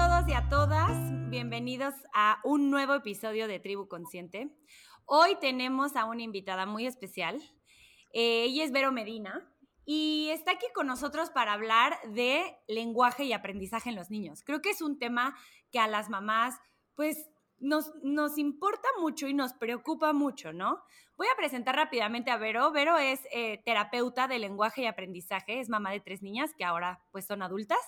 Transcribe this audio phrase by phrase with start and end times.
[0.00, 4.48] todos y a todas, bienvenidos a un nuevo episodio de Tribu Consciente.
[5.04, 7.36] Hoy tenemos a una invitada muy especial.
[8.14, 9.46] Eh, ella es Vero Medina
[9.84, 14.42] y está aquí con nosotros para hablar de lenguaje y aprendizaje en los niños.
[14.42, 15.36] Creo que es un tema
[15.70, 16.58] que a las mamás,
[16.94, 17.28] pues
[17.58, 20.82] nos, nos, importa mucho y nos preocupa mucho, ¿no?
[21.18, 22.72] Voy a presentar rápidamente a Vero.
[22.72, 27.04] Vero es eh, terapeuta de lenguaje y aprendizaje, es mamá de tres niñas que ahora
[27.12, 27.78] pues son adultas.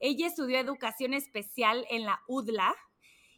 [0.00, 2.74] Ella estudió educación especial en la UDLA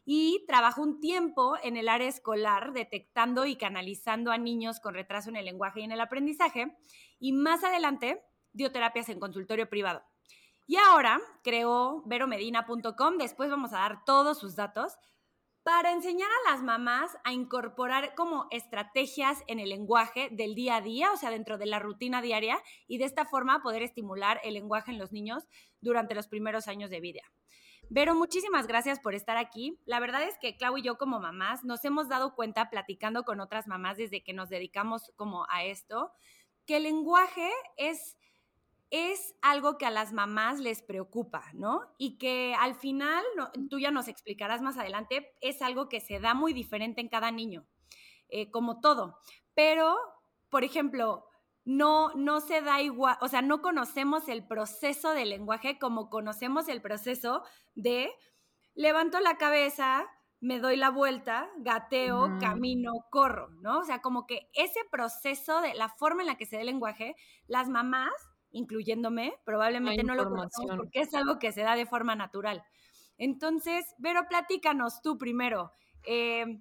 [0.05, 5.31] y trabajó un tiempo en el área escolar detectando y canalizando a niños con retraso
[5.31, 6.77] en el lenguaje y en el aprendizaje.
[7.19, 10.03] Y más adelante dio terapias en consultorio privado.
[10.67, 14.97] Y ahora creó veromedina.com, después vamos a dar todos sus datos,
[15.71, 20.81] para enseñar a las mamás a incorporar como estrategias en el lenguaje del día a
[20.81, 24.55] día, o sea, dentro de la rutina diaria, y de esta forma poder estimular el
[24.55, 25.47] lenguaje en los niños
[25.81, 27.23] durante los primeros años de vida.
[27.89, 29.79] Vero, muchísimas gracias por estar aquí.
[29.85, 33.39] La verdad es que Clau y yo como mamás nos hemos dado cuenta platicando con
[33.39, 36.11] otras mamás desde que nos dedicamos como a esto,
[36.67, 38.19] que el lenguaje es
[38.91, 41.83] es algo que a las mamás les preocupa, ¿no?
[41.97, 43.25] Y que al final,
[43.69, 47.31] tú ya nos explicarás más adelante, es algo que se da muy diferente en cada
[47.31, 47.67] niño,
[48.29, 49.19] eh, como todo.
[49.55, 49.97] Pero,
[50.49, 51.25] por ejemplo,
[51.65, 56.69] no, no se da igual, o sea, no conocemos el proceso del lenguaje como conocemos
[56.69, 58.11] el proceso de
[58.75, 60.07] levanto la cabeza,
[60.41, 63.81] me doy la vuelta, gateo, camino, corro, ¿no?
[63.81, 66.67] O sea, como que ese proceso de la forma en la que se da el
[66.67, 67.15] lenguaje,
[67.47, 72.15] las mamás incluyéndome, probablemente no, lo conocemos porque es algo que se da de forma
[72.15, 72.65] natural.
[73.19, 75.73] Entonces, Vero, platícanos tú primero.
[76.05, 76.61] Eh,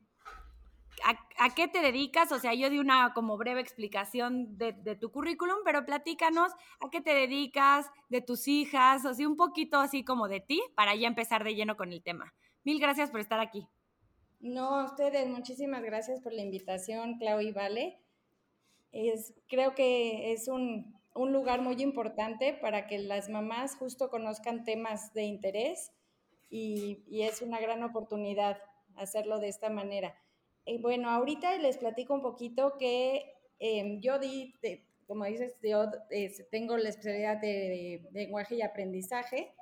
[1.38, 2.32] ¿a, qué te dedicas?
[2.32, 7.02] O sea, yo di una como breve explicación de, tu currículum, pero platícanos a qué
[7.02, 11.08] te dedicas, de tus hijas, o sea, un poquito así como de ti, para ya
[11.08, 12.34] empezar de lleno con el tema.
[12.64, 13.68] Mil gracias por estar aquí.
[14.40, 18.00] No, a ustedes, muchísimas gracias por la invitación, Clau y Vale.
[18.92, 24.64] Es, creo que es un, un lugar muy importante para que las mamás justo conozcan
[24.64, 25.92] temas de interés
[26.50, 28.58] y, es una gran oportunidad
[28.96, 30.16] hacerlo de esta manera.
[30.66, 34.54] Y bueno, ahorita les platico un poquito que em, yo di,
[35.08, 35.90] como dices, yo
[36.52, 39.54] tengo la especialidad de, lenguaje y aprendizaje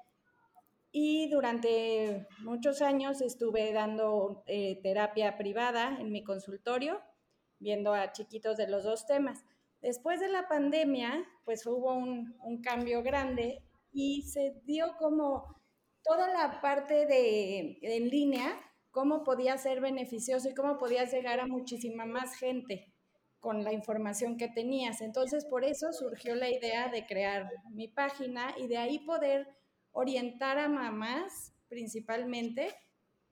[0.91, 7.01] y durante muchos años estuve dando eh, terapia privada en mi consultorio,
[7.59, 9.43] viendo a chiquitos de los dos temas.
[9.81, 15.55] Después de la pandemia, pues hubo un, cambio grande y se dio como
[16.03, 18.59] toda la parte de en línea,
[18.91, 22.91] cómo podía ser beneficioso y cómo podías llegar a muchísima más gente
[23.39, 25.01] con la información que tenías.
[25.01, 29.47] Entonces, por eso surgió la idea de crear mi página y de ahí poder
[29.91, 32.73] orientar a mamás principalmente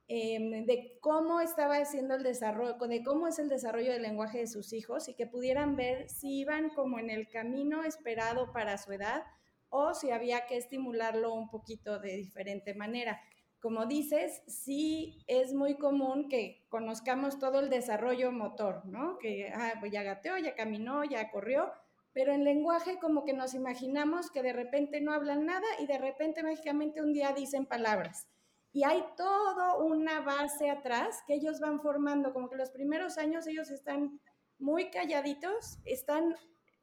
[0.08, 4.48] Em, de cómo estaba haciendo el desarrollo, de cómo es el desarrollo del lenguaje de
[4.48, 8.92] sus hijos y que pudieran ver si iban como en el camino esperado para su
[8.92, 9.24] edad
[9.70, 13.20] o si había que estimularlo un poquito de diferente manera.
[13.60, 19.18] Como dices, sí es muy común que conozcamos todo el desarrollo motor, ¿no?
[19.18, 21.72] Que ah, pues ya gateó, ya caminó, ya corrió,
[22.14, 25.98] pero en lenguaje como que nos imaginamos que de repente no hablan nada y de
[25.98, 28.28] repente mágicamente un día dicen palabras
[28.76, 33.48] y hay toda una base atrás que ellos van formando, como que los primeros años
[33.48, 34.20] ellos están
[34.60, 36.36] muy calladitos, están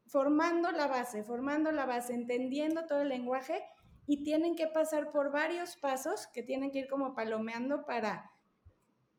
[0.06, 3.62] formando la base, formando la base, entendiendo todo el lenguaje
[4.06, 8.30] y tienen que pasar por varios pasos que tienen que ir como palomeando para,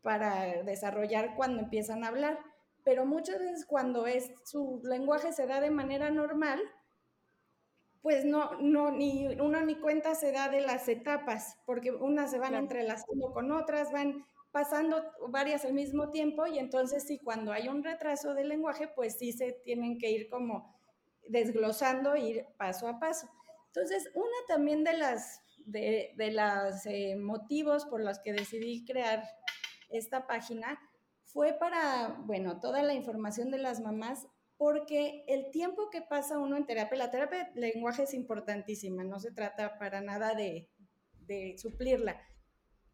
[0.01, 2.40] para desarrollar cuando empiezan a hablar.
[2.84, 6.59] Pero muchas veces cuando es, su lenguaje se da de manera normal,
[8.03, 12.38] pues no, no, ni uno ni cuenta se da de las etapas, porque unas se
[12.38, 17.69] van entrelazando con otras, van pasando varias al mismo tiempo y entonces sí, cuando hay
[17.69, 20.75] un retraso del lenguaje, pues sí se tienen que ir como
[21.30, 23.29] desglosando, ir paso a paso.
[23.67, 29.23] Entonces, una también de las de, de los eh, motivos por los que decidí crear
[29.90, 30.78] esta página
[31.23, 34.28] fue para, bueno, toda la información de las mamás
[34.63, 39.19] porque el tiempo que pasa uno en terapia, la terapia de lenguaje es importantísima, no
[39.19, 40.69] se trata para nada de,
[41.57, 42.21] suplirla,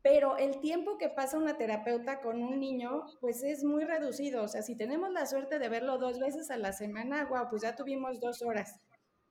[0.01, 4.48] pero el tiempo que pasa una terapeuta con un niño, pues es muy reducido, o
[4.48, 7.75] sea, si tenemos la suerte de verlo dos veces a la semana, wow, pues ya
[7.75, 8.80] tuvimos dos horas,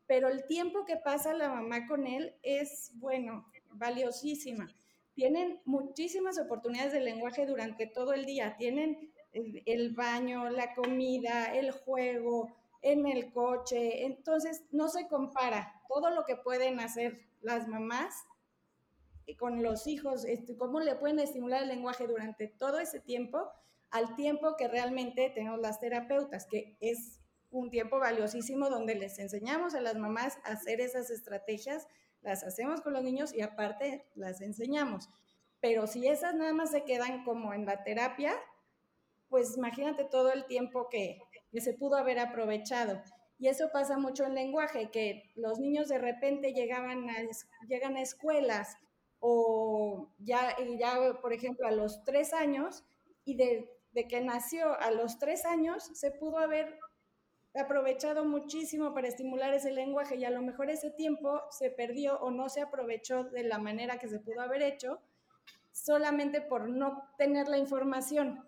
[0.06, 4.68] pero el tiempo que pasa la mamá con él es, bueno, valiosísima.
[5.14, 11.70] Tienen muchísimas oportunidades de lenguaje durante todo el día, tienen el baño, la comida, el
[11.70, 14.06] juego, en el coche.
[14.06, 18.14] Entonces, no se compara todo lo que pueden hacer las mamás
[19.36, 23.50] con los hijos, este, cómo le pueden estimular el lenguaje durante todo ese tiempo,
[23.90, 27.20] al tiempo que realmente tenemos las terapeutas, que es
[27.50, 31.86] un tiempo valiosísimo donde les enseñamos a las mamás a hacer esas estrategias,
[32.20, 35.08] las hacemos con los niños y aparte las enseñamos.
[35.60, 38.34] Pero si esas nada más se quedan como en la terapia,
[39.28, 41.18] pues imagínate todo el tiempo que,
[41.60, 43.00] se pudo haber aprovechado.
[43.38, 47.14] Y eso pasa mucho en lenguaje, que los niños de repente llegaban a,
[47.68, 48.76] llegan a escuelas
[49.20, 52.84] o ya, ya, por ejemplo, a los tres años
[53.24, 56.78] y de, de que nació a los tres años se pudo haber
[57.54, 62.30] aprovechado muchísimo para estimular ese lenguaje y a lo mejor ese tiempo se perdió o
[62.30, 65.00] no se aprovechó de la manera que se pudo haber hecho
[65.72, 68.47] solamente por no tener la información.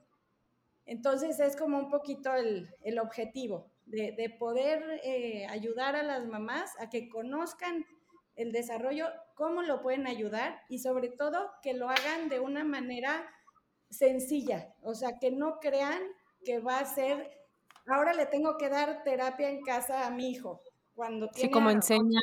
[0.91, 6.27] Entonces es como un poquito el, el objetivo de, de poder eh, ayudar a las
[6.27, 7.87] mamás a que conozcan
[8.35, 9.07] el desarrollo,
[9.37, 13.25] cómo lo pueden ayudar y sobre todo que lo hagan de una manera
[13.89, 16.03] sencilla, o sea, que no crean
[16.45, 17.31] que va a ser
[17.87, 20.61] ahora le tengo que dar terapia en casa a mi hijo
[20.95, 22.19] cuando tiene sí, como enseña.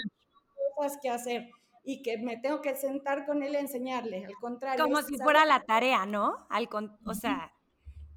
[0.76, 1.50] cosas que hacer
[1.86, 4.26] y que me tengo que sentar con él a enseñarle.
[4.26, 4.84] Al contrario.
[4.84, 6.46] Como si fuera la tarea, ¿no?
[6.50, 6.68] Al
[7.06, 7.54] o sea.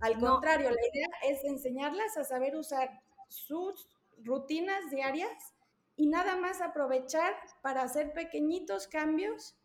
[0.01, 3.89] Al contrario, la idea es enseñarlas a saber usar sus
[4.25, 5.55] rutinas diarias
[5.97, 9.57] y nada más aprovechar para hacer pequeñitos cambios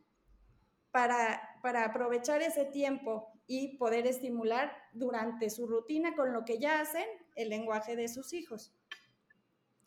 [0.92, 6.82] para, para aprovechar ese tiempo y poder estimular durante su rutina con lo que ya
[6.82, 7.06] hacen
[7.36, 8.74] el lenguaje de sus hijos.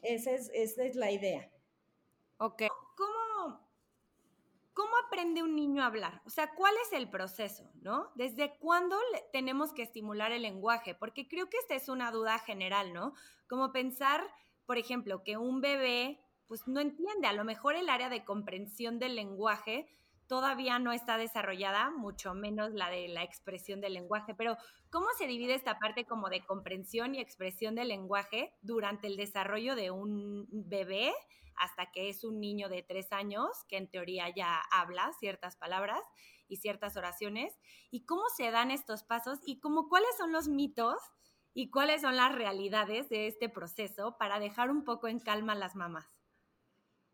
[0.02, 1.50] Esa es, esa es la idea.
[2.38, 2.62] Ok.
[4.78, 6.22] ¿Cómo, ¿Cómo aprende un niño a hablar?
[6.26, 8.12] O sea, ¿cuál es el proceso, no?
[8.14, 8.96] ¿Desde cuándo
[9.32, 10.94] tenemos que estimular el lenguaje?
[10.94, 13.14] Porque creo que esta es una duda general, ¿no?
[13.48, 14.22] Como pensar,
[14.66, 18.98] por ejemplo, que un bebé pues no entiende, a lo mejor el área de comprensión
[18.98, 19.88] del lenguaje
[20.28, 24.34] todavía no está desarrollada, mucho menos la de la expresión del lenguaje.
[24.34, 24.56] Pero,
[24.90, 29.74] ¿cómo se divide esta parte como de comprensión y expresión del lenguaje durante el desarrollo
[29.74, 31.12] de un bebé
[31.56, 36.02] hasta que es un niño de tres años, que en teoría ya habla ciertas palabras
[36.46, 37.58] y ciertas oraciones?
[37.90, 39.40] ¿Y cómo se dan estos pasos?
[39.44, 40.98] ¿Y cómo, cuáles son los mitos?
[41.54, 45.56] ¿Y cuáles son las realidades de este proceso para dejar un poco en calma a
[45.56, 46.17] las mamás?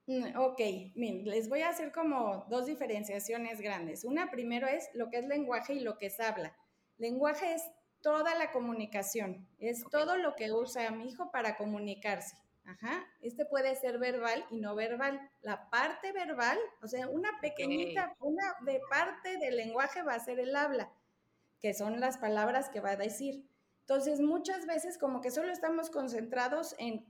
[0.07, 0.61] Mm, ok,
[0.95, 4.05] les voy a hacer como dos diferenciaciones grandes.
[4.05, 6.55] Una primero es lo que es lenguaje y lo que es habla.
[6.99, 7.63] Lenguaje es
[8.03, 12.37] toda la comunicación, es todo lo que usa mi hijo para comunicarse.
[12.67, 15.21] Ajá, este puede ser verbal y no verbal.
[15.43, 20.39] La parte verbal, o sea, una pequeñita, una de parte del lenguaje va a ser
[20.39, 20.91] el habla,
[21.61, 23.47] que son las palabras que va a decir.
[23.81, 27.05] Entonces, muchas veces como que solo estamos concentrados en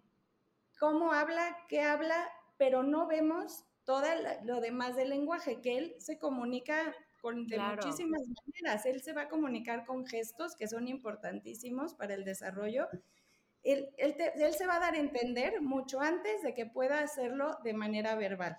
[0.78, 4.02] cómo habla, qué habla, pero no vemos todo
[4.44, 8.86] lo demás del lenguaje, que él se comunica con, de muchísimas maneras.
[8.86, 12.88] Él se va a comunicar con gestos que son importantísimos para el desarrollo.
[13.62, 14.14] Él, él,
[14.52, 18.58] se va a dar a entender mucho antes de que pueda hacerlo de manera verbal.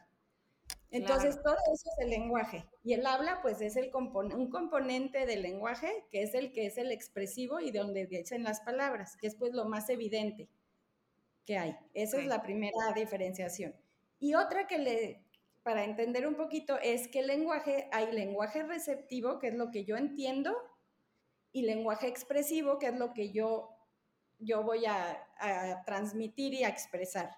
[0.89, 2.65] Entonces, todo eso es el lenguaje.
[2.83, 6.77] Y el habla, pues, es el un componente del lenguaje, que es el que es
[6.77, 10.49] el expresivo y de donde dicen las palabras, que es pues lo más evidente
[11.45, 11.77] que hay.
[11.93, 13.75] Esa es la primera diferenciación.
[14.25, 15.23] Y otra que le,
[15.61, 19.85] para entender un poquito, es que el lenguaje, hay lenguaje receptivo, que es lo que
[19.85, 20.57] yo entiendo,
[21.51, 23.69] y lenguaje expresivo, que es lo que yo,
[24.39, 27.29] yo voy a, transmitir y a expresar.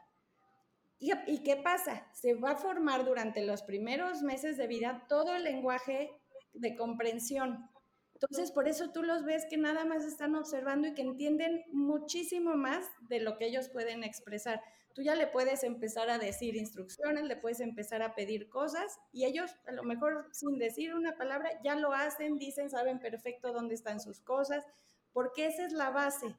[0.98, 2.08] ¿Y, ¿Y qué pasa?
[2.14, 6.18] Se va a formar durante los primeros meses de vida todo el lenguaje
[6.54, 7.70] de comprensión.
[8.14, 12.56] Entonces, por eso tú los ves que nada más están observando y que entienden muchísimo
[12.56, 14.62] más de lo que ellos pueden expresar
[14.98, 19.26] tú ya le puedes empezar a decir instrucciones, le puedes empezar a pedir cosas y
[19.26, 23.76] ellos a lo mejor sin decir una palabra ya lo hacen, dicen, saben perfecto dónde
[23.76, 24.66] están sus cosas,
[25.14, 26.36] porque esa es la base,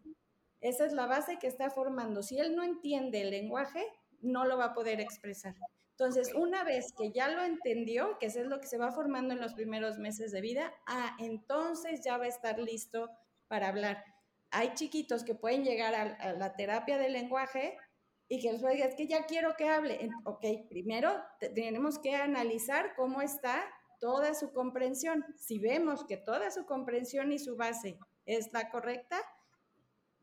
[0.61, 2.25] esa es la base que está formando.
[2.25, 3.87] Si él no entiende el lenguaje,
[4.23, 5.55] no lo va a poder expresar.
[5.93, 9.35] Entonces, una vez que ya lo entendió, que eso es lo que se va formando
[9.35, 13.09] en los primeros meses de vida, ah, entonces ya va a estar listo
[13.47, 14.05] para hablar.
[14.51, 17.79] Hay chiquitos que pueden llegar a, a la terapia del lenguaje
[18.29, 20.11] y que les diga, es que ya quiero que hable.
[20.25, 21.13] Ok, primero
[21.55, 23.65] tenemos que analizar cómo está
[24.01, 25.25] toda su comprensión.
[25.37, 29.19] Si vemos que toda su comprensión y su base está correcta,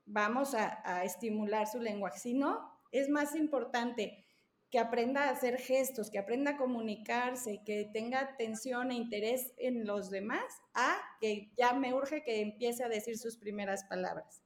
[0.05, 2.19] vamos a estimular su lenguaje.
[2.19, 4.25] Si no, es más importante
[4.69, 9.85] que aprenda a hacer gestos, que aprenda a comunicarse, que tenga atención e interés en
[9.85, 10.43] los demás,
[10.73, 14.41] a que ya me urge que empiece a decir sus primeras palabras.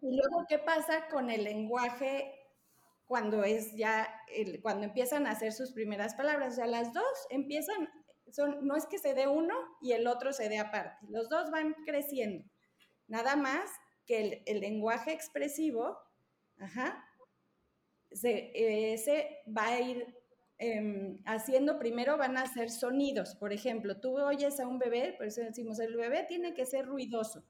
[0.00, 2.38] Y luego, ¿qué pasa con el lenguaje
[3.08, 4.06] cuando es ya,
[4.62, 6.52] cuando empiezan a hacer sus primeras palabras.
[6.52, 7.88] O sea, las dos empiezan,
[8.30, 11.50] son, no es que se dé uno y el otro se dé aparte, los dos
[11.50, 12.44] van creciendo.
[13.08, 13.70] Nada más
[14.06, 15.98] que el, lenguaje expresivo,
[16.58, 17.02] ajá,
[18.12, 18.52] se,
[19.56, 20.14] va a ir
[20.58, 23.36] em, haciendo, primero van a hacer sonidos.
[23.36, 26.84] Por ejemplo, tú oyes a un bebé, por eso decimos, el bebé tiene que ser
[26.84, 27.42] ruidoso.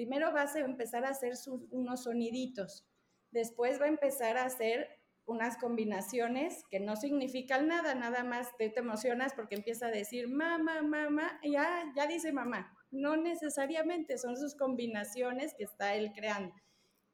[0.00, 1.34] Primero vas a empezar a hacer
[1.72, 2.86] unos soniditos.
[3.32, 4.88] Después va a empezar a hacer
[5.26, 10.26] unas combinaciones que no significan nada, nada más te, te emocionas porque empieza a decir
[10.26, 12.74] mamá, mamá, ya, ya dice mamá.
[12.90, 16.54] No necesariamente, son sus combinaciones que está él creando.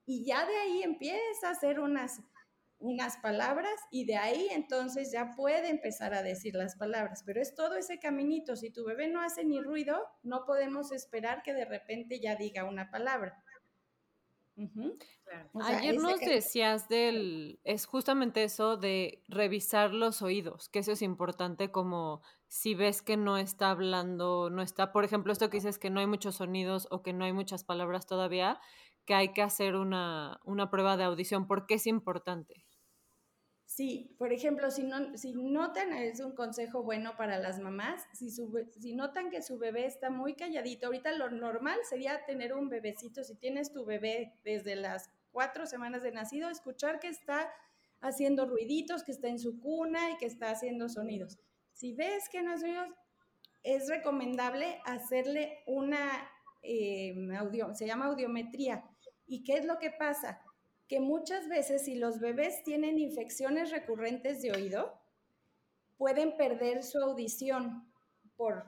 [0.04, 2.20] Y ya de ahí empieza a hacer unas,
[2.78, 7.22] unas palabras y de ahí entonces ya puede empezar a decir las palabras.
[7.24, 8.56] Pero es todo ese caminito.
[8.56, 12.64] Si tu bebé no hace ni ruido, no podemos esperar que de repente ya diga
[12.64, 13.42] una palabra.
[15.62, 21.70] Ayer nos decías del, es justamente eso de revisar los oídos, que eso es importante
[21.70, 25.90] como si ves que no está hablando, no está, por ejemplo, esto que dices que
[25.90, 28.58] no hay muchos sonidos o que no hay muchas palabras todavía,
[29.04, 32.65] que hay que hacer una, una prueba de audición, ¿por qué es importante?
[33.66, 38.30] Sí, por ejemplo, si, no, si notan, es un consejo bueno para las mamás, si,
[38.30, 43.24] si notan que su bebé está muy calladito, ahorita lo normal sería tener un bebecito,
[43.24, 47.52] si tienes tu bebé desde las cuatro semanas de nacido, escuchar que está
[48.00, 51.38] haciendo ruiditos, que está en su cuna y que está haciendo sonidos.
[51.72, 52.86] Si ves que no es sonidos,
[53.64, 56.30] es recomendable hacerle una
[56.62, 57.14] eh,
[57.74, 58.84] se llama audiometría.
[59.26, 60.40] ¿Y qué es lo que pasa?
[60.88, 65.00] Que muchas veces si los bebés tienen infecciones recurrentes de oído,
[65.96, 67.90] pueden perder su audición
[68.36, 68.64] por,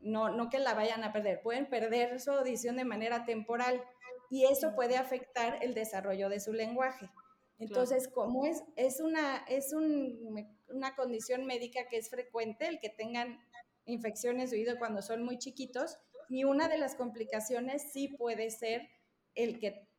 [0.00, 3.84] no, no que la vayan a perder, pueden perder su audición de manera temporal
[4.30, 7.10] y eso puede afectar el desarrollo de su lenguaje.
[7.58, 13.38] Entonces, como es, es, una, es una condición médica que es frecuente el que tengan
[13.84, 15.98] infecciones de oído cuando son muy chiquitos,
[16.30, 18.88] y una de las complicaciones sí puede ser
[19.34, 19.89] el que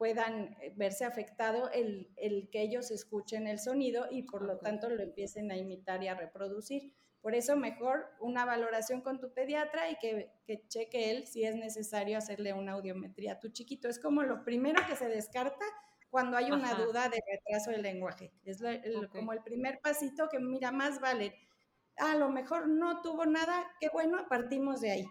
[0.00, 2.08] puedan eh, verse afectado el,
[2.50, 6.14] que ellos escuchen el sonido y por lo tanto lo empiecen a imitar y a
[6.14, 6.94] reproducir.
[7.20, 10.32] Por eso mejor una valoración con tu pediatra y que,
[10.68, 13.88] cheque él si es necesario hacerle una audiometría a tu chiquito.
[13.88, 15.66] Es como lo primero que se descarta
[16.08, 18.32] cuando hay una duda de retraso del lenguaje.
[18.46, 18.62] Es
[19.12, 21.34] como el primer pasito que mira, más vale.
[21.98, 25.06] A lo mejor no tuvo nada, qué bueno, partimos de ahí.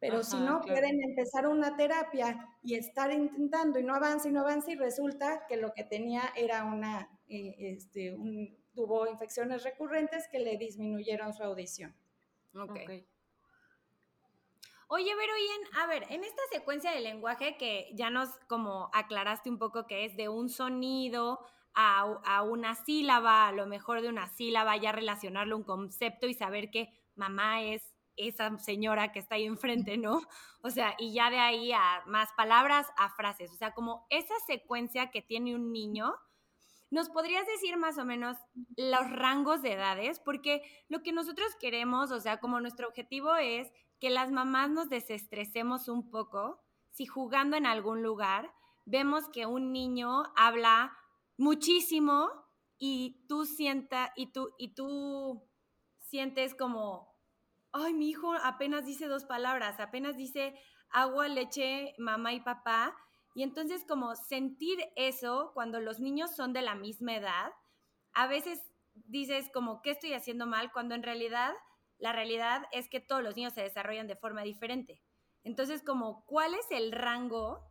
[0.00, 4.40] Pero si no, pueden empezar una terapia y estar intentando y no avanza y no
[4.40, 8.16] avanza y resulta que lo que tenía era una, eh, este,
[8.74, 11.94] tuvo infecciones recurrentes que le disminuyeron su audición.
[12.54, 12.78] Ok.
[14.92, 15.32] Oye, pero
[15.82, 20.06] a ver, en esta secuencia de lenguaje que ya nos como aclaraste un poco que
[20.06, 21.40] es de un sonido
[21.74, 26.26] a, a una sílaba, a lo mejor de una sílaba, ya relacionarlo a un concepto
[26.26, 27.89] y saber que mamá es
[28.28, 30.20] esa señora que está ahí enfrente, ¿no?
[30.62, 33.50] O sea, y ya de ahí a más palabras, a frases.
[33.52, 36.14] O sea, como esa secuencia que tiene un niño,
[36.90, 38.36] ¿nos podrías decir más o menos
[38.76, 40.20] los rangos de edades?
[40.20, 44.88] Porque lo que nosotros queremos, o sea, como nuestro objetivo es que las mamás nos
[44.88, 46.60] desestresemos un poco
[46.90, 48.52] si jugando en algún lugar
[48.84, 50.96] vemos que un niño habla
[51.36, 52.28] muchísimo
[52.78, 55.46] y tú sienta y tú y tú
[55.98, 57.09] sientes como
[57.72, 60.54] ay, mi hijo apenas dice dos palabras, apenas dice
[60.90, 62.96] agua, leche, mamá y papá.
[63.34, 67.52] Y entonces como sentir eso cuando los niños son de la misma edad,
[68.12, 68.60] a veces
[68.94, 70.72] dices como, ¿qué estoy haciendo mal?
[70.72, 71.54] Cuando en realidad
[72.00, 75.02] la realidad es que todos los niños se desarrollan de forma diferente.
[75.44, 77.70] Entonces, como, ¿cuál es el rango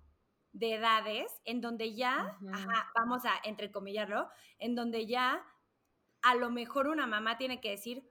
[0.51, 2.38] de edades en donde ya,
[2.96, 4.29] vamos a entrecomillarlo,
[4.60, 5.44] en donde ya
[6.22, 8.08] a lo mejor una mamá tiene que decir,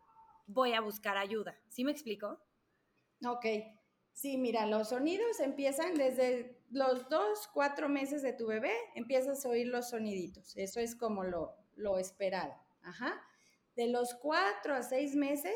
[0.49, 1.57] voy a buscar ayuda.
[1.69, 2.41] ¿Sí me explico?
[3.25, 3.47] Ok.
[4.13, 9.49] Sí, mira, los sonidos empiezan desde los dos, cuatro meses de tu bebé, empiezas a
[9.51, 10.57] oír los soniditos.
[10.57, 12.55] Eso es como lo, lo esperado.
[12.83, 13.23] Ajá.
[13.77, 15.55] De los cuatro a seis meses,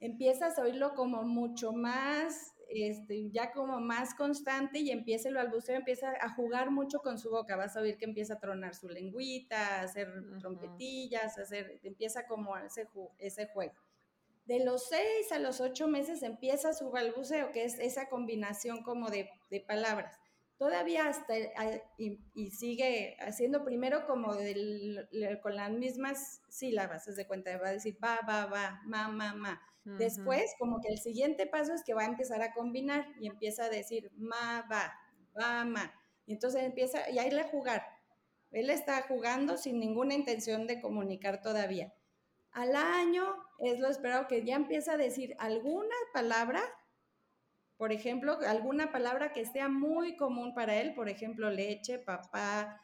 [0.00, 5.76] empiezas a oírlo como mucho más, este, ya como más constante y empieza el balbuceo,
[5.76, 7.56] empieza a jugar mucho con su boca.
[7.56, 12.26] Vas a oír que empieza a tronar su lengüita, a hacer trompetillas, a hacer, empieza
[12.26, 13.74] como ese juego.
[14.48, 19.10] De los seis a los ocho meses empieza su balbuceo, que es esa combinación como
[19.10, 19.28] de,
[19.66, 20.18] palabras.
[20.56, 21.34] Todavía hasta,
[21.98, 24.28] y, sigue haciendo primero como
[25.42, 29.34] con las mismas sílabas, se de cuenta, va a decir va, va, va, ma, ma,
[29.34, 29.60] ma.
[29.84, 33.64] Después, como que el siguiente paso es que va a empezar a combinar y empieza
[33.64, 34.94] a decir ma, va,
[35.38, 35.92] va, ma.
[36.24, 37.82] Y entonces empieza, y a irle a jugar
[38.50, 41.92] Él está jugando sin ninguna intención de comunicar todavía.
[42.50, 46.62] Al año es lo esperado que ya empieza a decir alguna palabra,
[47.76, 52.80] por ejemplo, alguna palabra que sea muy común para él, por ejemplo, leche, papá,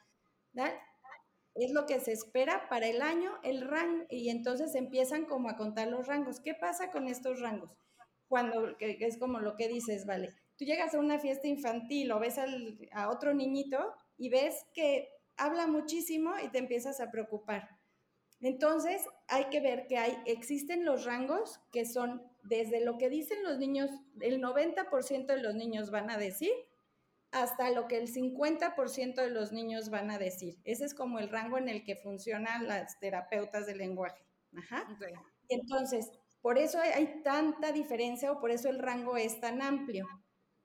[1.54, 5.56] es lo que se espera para el año, el rango, y entonces empiezan como a
[5.56, 6.40] contar los rangos.
[6.40, 7.76] ¿Qué pasa con estos rangos?
[8.28, 12.38] Cuando, es como lo que dices, vale, tú llegas a una fiesta infantil o ves
[12.92, 17.73] a otro niñito y ves que habla muchísimo y te empiezas a preocupar.
[18.44, 23.42] Entonces, hay que ver que hay, existen los rangos que son desde lo que dicen
[23.42, 26.52] los niños, el 90% de los niños van a decir,
[27.30, 30.58] hasta lo que el 50% de los niños van a decir.
[30.64, 34.26] Ese es como el rango en el que funcionan las terapeutas de lenguaje.
[34.54, 34.86] Ajá.
[35.48, 40.06] Entonces, por eso hay tanta diferencia o por eso el rango es tan amplio.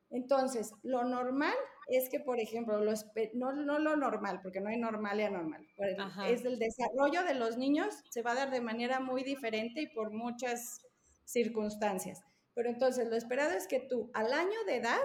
[0.10, 1.56] Entonces, lo normal
[1.90, 2.80] es que, por ejemplo,
[3.34, 5.68] no, no, lo normal, porque no hay normal y anormal,
[6.28, 9.88] es el desarrollo de los niños se va a dar de manera muy diferente y
[9.88, 10.82] por muchas
[11.26, 12.22] circunstancias.
[12.54, 15.00] Pero entonces, lo esperado es que tú al año de edad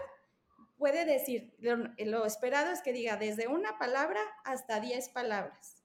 [0.76, 5.82] puede decir, lo, esperado es que diga desde una palabra hasta diez palabras.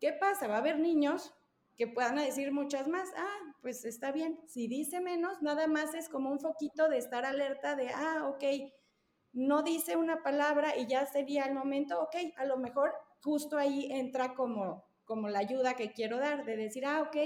[0.00, 0.48] ¿Qué pasa?
[0.48, 1.32] Va a haber niños
[1.76, 3.08] que puedan decir muchas más.
[3.16, 4.40] Ah, pues está bien.
[4.46, 8.44] Si dice menos, nada más es como un foquito de estar alerta de, ah, ok,
[9.34, 13.88] no dice una palabra y ya sería el momento, ok, a lo mejor justo ahí
[13.90, 17.16] entra como, como la ayuda que quiero dar, de decir, ah, ok,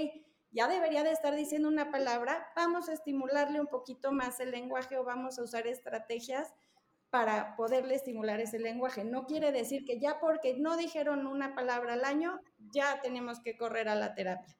[0.51, 4.97] ya debería de estar diciendo una palabra, vamos a estimularle un poquito más el lenguaje
[4.97, 6.51] o vamos a usar estrategias
[7.11, 9.03] para poderle estimular ese lenguaje.
[9.03, 12.39] No quiere decir que ya porque no dijeron una palabra al año,
[12.71, 14.57] ya tenemos que correr a la terapia.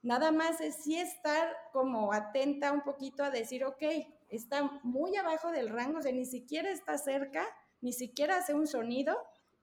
[0.00, 3.82] Nada más es sí estar como atenta un poquito a decir, ok,
[4.28, 7.46] está muy abajo del rango, o sea, ni siquiera está cerca,
[7.80, 9.16] ni siquiera hace un sonido,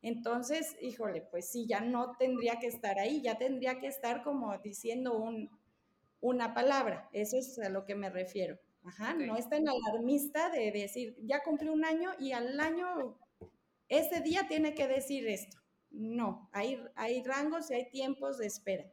[0.06, 4.56] entonces, híjole, pues sí, ya no tendría que estar ahí, ya tendría que estar como
[4.60, 5.50] diciendo un,
[6.20, 7.10] una palabra.
[7.12, 8.60] Eso es a lo que me refiero.
[8.84, 13.18] Ajá, no es tan alarmista de decir, ya cumplí un año y al año,
[13.90, 15.58] ese día tiene que decir esto.
[15.90, 18.86] No, hay, hay rangos y hay tiempos de espera.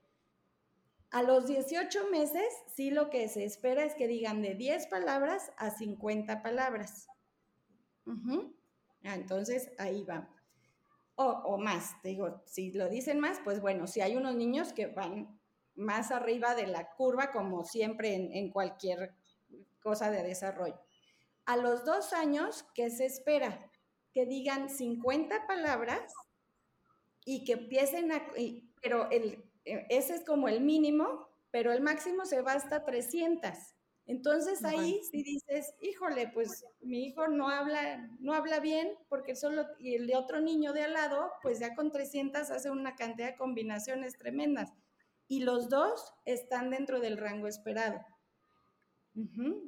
[1.12, 2.44] A los 18 meses,
[2.74, 7.06] sí lo que se espera es que digan de 10 palabras a 50 palabras.
[9.04, 10.28] Ah, entonces, ahí va
[11.16, 12.00] o, más.
[12.02, 15.38] Te digo, si lo dicen más, pues bueno, si hay unos niños que van
[15.74, 19.14] más arriba de la curva, como siempre en, cualquier
[19.82, 20.80] cosa de desarrollo.
[21.44, 23.70] A los dos años, ¿qué se espera?
[24.12, 26.12] Que digan 50 palabras
[27.24, 28.22] y que empiecen a...
[28.80, 33.50] pero el, ese es como el mínimo, pero el máximo se va hasta 300.
[34.06, 39.64] Entonces ahí si dices, híjole, pues mi hijo no habla, no habla bien porque solo,
[39.78, 43.28] y el de otro niño de al lado, pues ya con 300 hace una cantidad
[43.28, 44.72] de combinaciones tremendas.
[45.28, 48.00] Y los dos están dentro del rango esperado.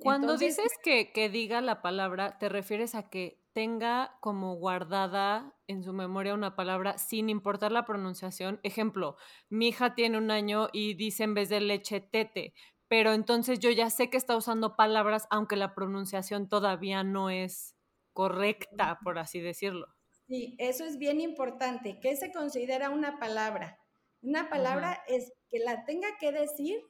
[0.01, 5.83] Cuando dices que, que diga la palabra, ¿te refieres a que tenga como guardada en
[5.83, 8.61] su memoria una palabra sin importar la pronunciación.
[8.63, 9.17] Ejemplo,
[9.49, 12.55] mi hija tiene un año y dice en vez de leche tete,
[12.89, 17.75] pero entonces yo ya sé que está usando palabras aunque la pronunciación todavía no es
[18.13, 19.89] correcta, por así decirlo.
[20.29, 21.99] Sí, eso es bien importante.
[22.01, 23.79] ¿Qué se considera una palabra?
[24.23, 26.81] Una palabra es que la tenga que decir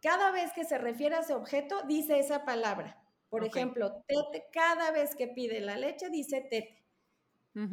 [0.00, 2.98] cada vez que se refiere a ese objeto, dice esa palabra.
[3.28, 6.81] Por ejemplo, tete, cada vez que pide la leche, dice tete.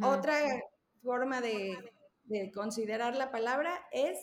[0.02, 0.38] Otra
[1.02, 1.76] forma de,
[2.24, 4.18] de considerar la palabra es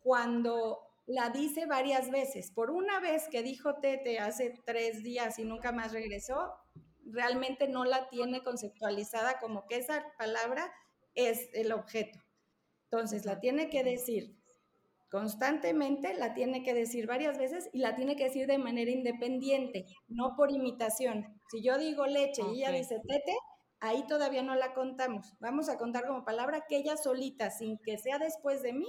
[0.00, 2.52] cuando la dice varias veces.
[2.52, 6.54] Por una vez que dijo Tete hace tres días y nunca más regresó,
[7.04, 10.72] realmente no la tiene conceptualizada como que esa palabra
[11.14, 12.20] es el objeto.
[12.90, 14.36] Entonces, la tiene que decir
[15.10, 19.86] constantemente, la tiene que decir varias veces y la tiene que decir de manera independiente,
[20.08, 21.26] no por imitación.
[21.50, 23.36] Si yo digo leche y ella dice tete,
[23.80, 25.34] ahí todavía no la contamos.
[25.40, 28.88] Vamos a contar como palabra que ella solita, sin que sea después de mí,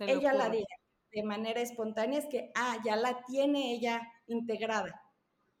[0.00, 0.66] ella la diga
[1.12, 5.02] de manera espontánea es que, ah, ya la tiene ella integrada.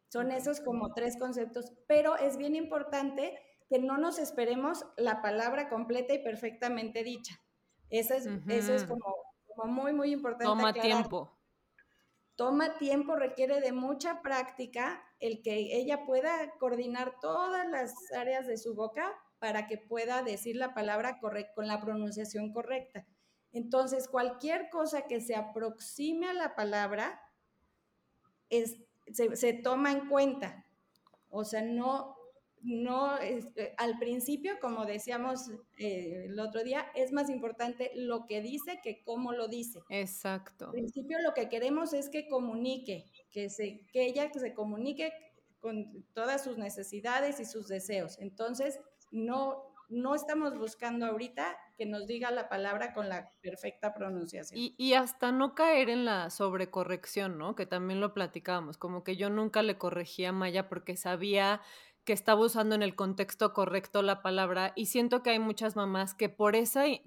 [0.08, 5.68] Son esos como tres conceptos, pero es bien importante que no nos esperemos la palabra
[5.68, 7.40] completa y perfectamente dicha.
[7.90, 9.14] Eso es, eso es como,
[9.66, 10.44] muy, muy importante.
[10.44, 11.37] Toma tiempo.
[12.38, 18.58] Toma tiempo, requiere de mucha práctica el que ella pueda coordinar todas las áreas de
[18.58, 23.04] su boca para que pueda decir la palabra con la pronunciación correcta.
[23.50, 27.20] Entonces, cualquier cosa que se aproxime a la palabra
[28.50, 28.76] es,
[29.12, 30.64] se, toma en cuenta.
[31.30, 32.17] O sea, no,
[32.62, 38.40] no, este, al principio, como decíamos eh, el otro día, es más importante lo que
[38.40, 39.80] dice que cómo lo dice.
[39.88, 40.66] Exacto.
[40.66, 45.12] Al principio lo que queremos es que comunique, que, se, que ella se comunique
[45.60, 48.18] con todas sus necesidades y sus deseos.
[48.20, 54.58] Entonces, no, no estamos buscando ahorita que nos diga la palabra con la perfecta pronunciación.
[54.58, 57.54] Y, y, hasta no caer en la sobrecorrección, ¿no?
[57.54, 61.60] Que también lo platicábamos, como que yo nunca le corregía a Maya porque sabía
[62.08, 66.14] que estaba usando en el contexto correcto la palabra y siento que hay muchas mamás
[66.14, 67.04] que por esa eh,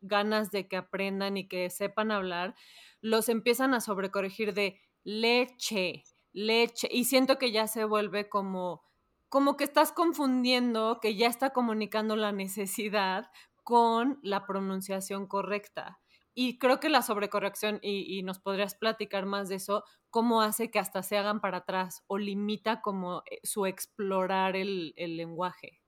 [0.00, 2.54] ganas de que aprendan y que sepan hablar,
[3.00, 8.84] los empiezan a sobrecorregir de leche, leche y siento que ya se vuelve como
[9.28, 13.28] como que estás confundiendo que ya está comunicando la necesidad
[13.64, 15.98] con la pronunciación correcta.
[16.38, 20.78] Y creo que la sobrecorrección, y, nos podrías platicar más de eso, cómo hace que
[20.78, 25.80] hasta se hagan para atrás o limita como eh, su explorar el, lenguaje.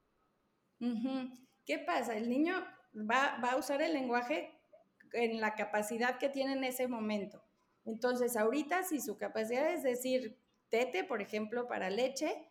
[1.66, 2.16] ¿Qué pasa?
[2.16, 4.58] El niño va, va, a usar el lenguaje
[5.12, 7.44] en la capacidad que tiene en ese momento.
[7.84, 10.38] Entonces, ahorita si su capacidad es decir
[10.70, 12.50] tete, por ejemplo, para leche,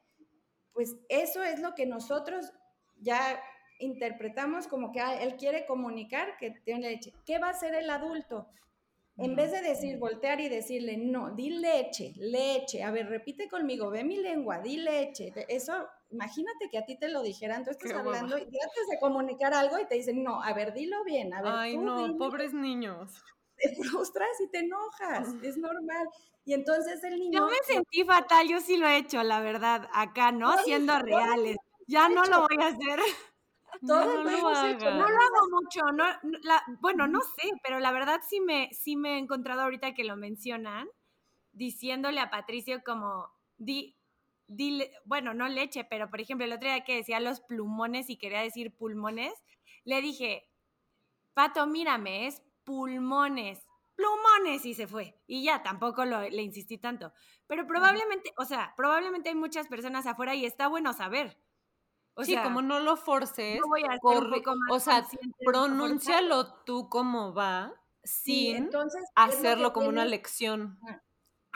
[0.72, 2.54] pues eso es lo que nosotros
[2.98, 3.42] ya
[3.80, 7.14] interpretamos como que ah, él quiere comunicar que tiene leche.
[7.26, 8.48] ¿Qué va a hacer el adulto?
[9.20, 13.90] En vez de decir, voltear y decirle, no, di leche, leche, a ver, repite conmigo,
[13.90, 15.34] ve mi lengua, di leche.
[15.48, 15.74] Eso,
[16.12, 19.80] imagínate que a ti te lo dijeran, tú estás hablando y tratas de comunicar algo
[19.80, 21.52] y te dicen, no, a ver, dilo bien, a ver.
[21.52, 23.12] Ay, no, pobres niños.
[23.58, 26.08] Te frustras y te enojas, es normal.
[26.46, 27.40] Y entonces el niño...
[27.40, 30.56] Yo me sentí fatal, yo sí lo he hecho, la verdad, acá, ¿no?
[30.60, 31.58] Siendo reales.
[31.88, 33.00] Ya no lo voy a hacer.
[33.86, 34.92] Todo no, lo, hecho.
[34.92, 36.06] no lo hago mucho, no,
[36.80, 40.16] bueno, no sé, pero la verdad sí me, sí me he encontrado ahorita que lo
[40.16, 40.88] mencionan,
[41.52, 43.96] diciéndole a Patricio como, di,
[44.48, 48.18] di, bueno, no leche, pero por ejemplo el otro día que decía los plumones y
[48.18, 49.34] quería decir pulmones,
[49.84, 50.50] le dije,
[51.34, 55.20] Pato, mírame, es pulmones, plumones y se fue.
[55.28, 57.14] Y ya, tampoco le insistí tanto.
[57.48, 61.38] Pero probablemente, o sea, probablemente hay muchas personas afuera y está bueno saber
[62.18, 63.62] o sí, como no lo forces,
[64.72, 65.08] o sea,
[65.46, 68.70] pronúncialo tú como va, sin
[69.16, 70.80] hacerlo como una lección.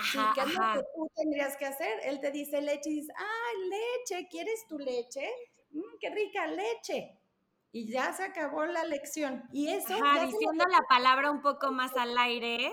[0.03, 1.99] Sí, ¿qué es lo que tú tendrías que hacer?
[2.03, 4.27] Él te dice leche y dices, ¡ay, leche!
[4.29, 5.27] ¿Quieres tu leche?
[5.71, 7.19] Mm, ¡Qué rica leche!
[7.71, 9.43] Y ya se acabó la lección.
[9.51, 9.93] Y eso.
[9.93, 12.71] Ajá, diciendo la palabra un poco más al aire.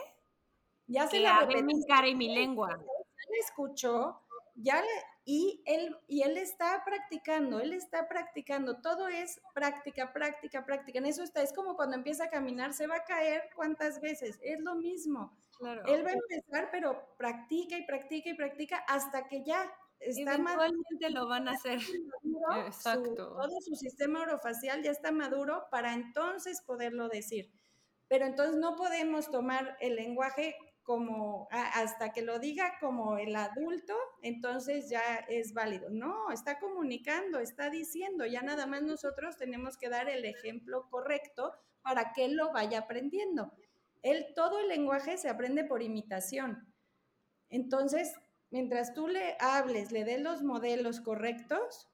[0.87, 1.65] Ya se la repetí.
[1.65, 2.77] mi cara y mi lengua.
[2.77, 4.23] Le escuchó,
[4.61, 4.89] ya le,
[5.25, 10.99] y él, y él está practicando, él está practicando, todo es práctica, práctica, práctica.
[10.99, 14.39] En eso está, es como cuando empieza a caminar, se va a caer cuántas veces,
[14.43, 15.37] es lo mismo.
[15.87, 21.11] Él va a empezar, pero practica y practica y practica hasta que ya está Eventualmente
[21.11, 21.81] lo van a hacer.
[22.67, 23.15] Exacto.
[23.15, 27.51] todo su sistema orofacial ya está maduro para entonces poderlo decir.
[28.07, 30.57] Pero entonces no podemos tomar el lenguaje
[30.89, 35.91] como hasta que lo diga como el adulto, entonces ya es válido.
[35.91, 41.53] No, está comunicando, está diciendo, ya nada más nosotros tenemos que dar el ejemplo correcto
[41.83, 43.53] para que él lo vaya aprendiendo.
[44.01, 46.73] Él, todo el lenguaje se aprende por imitación.
[47.51, 48.15] Entonces,
[48.49, 51.91] mientras tú le hables, le des los modelos correctos,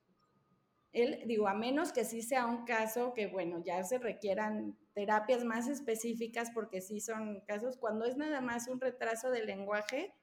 [0.93, 5.45] él, digo, a menos que sí sea un caso que, bueno, ya se requieran terapias
[5.45, 10.15] más específicas porque sí son casos, cuando es nada más un retraso del lenguaje,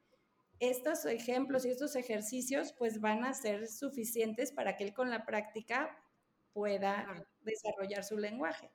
[0.59, 5.25] estos ejemplos y estos ejercicios pues van a ser suficientes para que él con la
[5.25, 5.97] práctica
[6.53, 8.71] pueda desarrollar su lenguaje.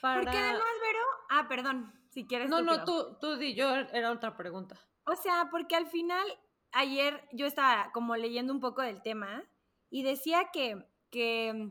[0.00, 2.48] Porque además, Vero, ah, perdón, si quieres.
[2.48, 4.76] No, no, tú, tú di, yo era otra pregunta.
[5.04, 6.26] O sea, porque al final,
[6.72, 9.44] ayer yo estaba como leyendo un poco del tema
[9.90, 11.70] y decía que, que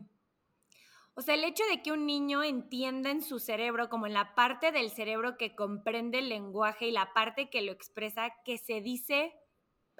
[1.14, 4.34] o sea, el hecho de que un niño entienda en su cerebro, como en la
[4.34, 8.80] parte del cerebro que comprende el lenguaje y la parte que lo expresa, que se
[8.80, 9.34] dice,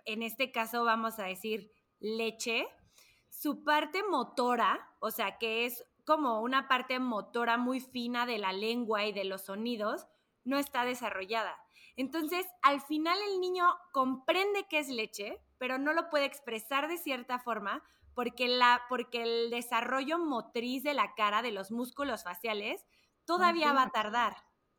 [0.06, 1.70] en este caso vamos a decir
[2.00, 2.66] leche,
[3.28, 8.52] su parte motora, o sea, que es como una parte motora muy fina de la
[8.52, 10.06] lengua y de los sonidos,
[10.44, 11.56] no está desarrollada.
[11.96, 16.96] Entonces, al final el niño comprende que es leche, pero no lo puede expresar de
[16.96, 17.82] cierta forma
[18.14, 22.84] porque, la, porque el desarrollo motriz de la cara, de los músculos faciales,
[23.24, 24.36] todavía va a tardar.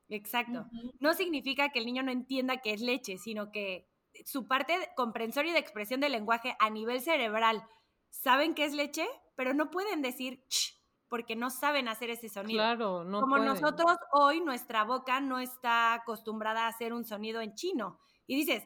[0.10, 0.68] Exacto.
[1.00, 3.90] No significa que el niño no entienda que es leche, sino que
[4.26, 7.64] su parte comprensoria de expresión del lenguaje a nivel cerebral
[8.10, 12.58] saben que es leche, pero no pueden decir ch porque no saben hacer ese sonido.
[12.58, 17.54] Claro, no Como nosotros hoy, nuestra boca no está acostumbrada a hacer un sonido en
[17.54, 18.00] chino.
[18.26, 18.66] Y dices,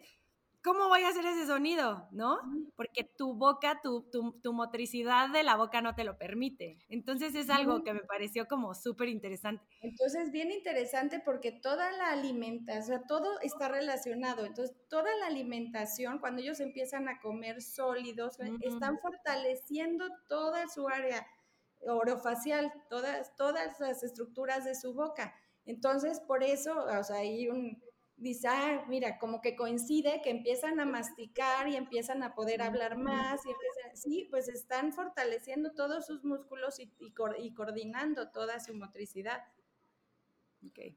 [0.68, 2.10] ¿cómo voy a hacer ese sonido?
[2.12, 2.40] ¿No?
[2.76, 6.78] Porque tu boca, tu, tu, motricidad de la boca no te lo permite.
[6.90, 9.64] Entonces es algo que me pareció como súper interesante.
[9.82, 14.46] Entonces, bien interesante porque toda la alimentación, o sea, todo está relacionado.
[14.46, 21.26] Entonces, toda la alimentación, cuando ellos empiezan a comer sólidos, están fortaleciendo toda su área
[21.80, 25.34] orofacial, todas, todas las estructuras de su boca.
[25.66, 27.82] Entonces, por eso, o sea, hay un
[28.18, 32.98] dice, ah, mira, como que coincide que empiezan a masticar y empiezan a poder hablar
[32.98, 33.50] más, y
[33.96, 39.44] sí, pues están fortaleciendo todos sus músculos y, y, coordinando toda su motricidad.
[40.66, 40.96] Ok.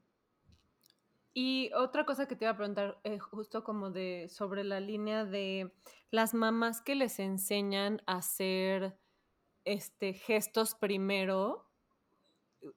[1.33, 5.25] Y otra cosa que te iba a preguntar, eh, justo como de sobre la línea
[5.25, 5.73] de
[6.11, 8.99] las mamás que les enseñan a hacer
[9.65, 11.70] este gestos primero,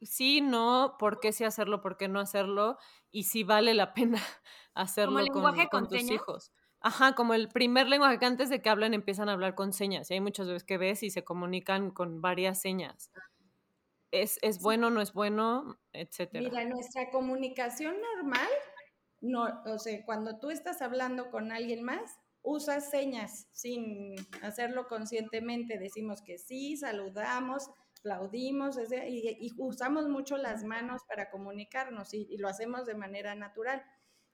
[0.01, 2.77] sí, no, por qué sí hacerlo, por qué no hacerlo,
[3.11, 4.17] y si vale la pena
[4.73, 5.19] hacerlo
[5.71, 6.51] con, tus hijos.
[6.79, 10.11] Ajá, como el primer lenguaje que antes de que hablen empiezan a hablar con señas.
[10.11, 13.09] Y hay muchas veces que ves y se comunican con varias señas.
[14.11, 16.43] ¿Es, es bueno, no es bueno, etcétera?
[16.43, 18.49] Mira, nuestra comunicación normal,
[19.21, 25.79] no, o sea, cuando tú estás hablando con alguien más, usas señas sin hacerlo conscientemente.
[25.79, 27.69] Decimos que sí, saludamos,
[28.03, 33.81] aplaudimos y, usamos mucho las manos para comunicarnos y, lo hacemos de manera natural.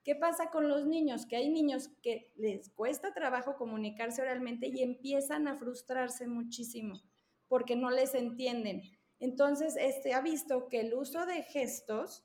[0.03, 1.27] ¿Qué pasa con los niños?
[1.27, 6.99] Que hay niños que les cuesta trabajo comunicarse oralmente y empiezan a frustrarse muchísimo
[7.47, 8.81] porque no les entienden.
[9.19, 12.23] Entonces, este ha visto que el uso de gestos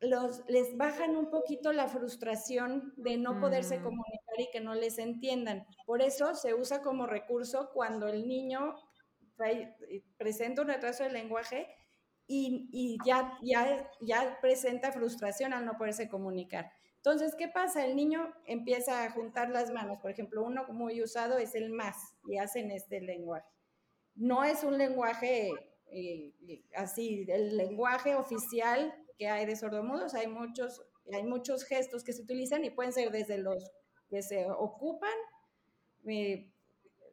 [0.00, 3.82] los, les bajan un poquito la frustración de no poderse mm.
[3.82, 5.66] comunicar y que no les entiendan.
[5.84, 8.76] Por eso se usa como recurso cuando el niño
[9.44, 11.68] eh, presenta un retraso del lenguaje
[12.28, 16.72] y, ya, ya, ya presenta frustración al no poderse comunicar.
[16.96, 17.84] Entonces, ¿qué pasa?
[17.84, 19.98] El niño empieza a juntar las manos.
[20.02, 21.96] Por ejemplo, uno muy usado es el más
[22.28, 23.46] y hacen este lenguaje.
[24.16, 25.52] No es un lenguaje
[25.92, 26.34] eh,
[26.74, 30.14] así, el lenguaje oficial que hay de sordomudos.
[30.14, 33.70] Hay muchos, hay muchos gestos que se utilizan y pueden ser desde los
[34.08, 35.14] que se ocupan,
[36.06, 36.52] eh,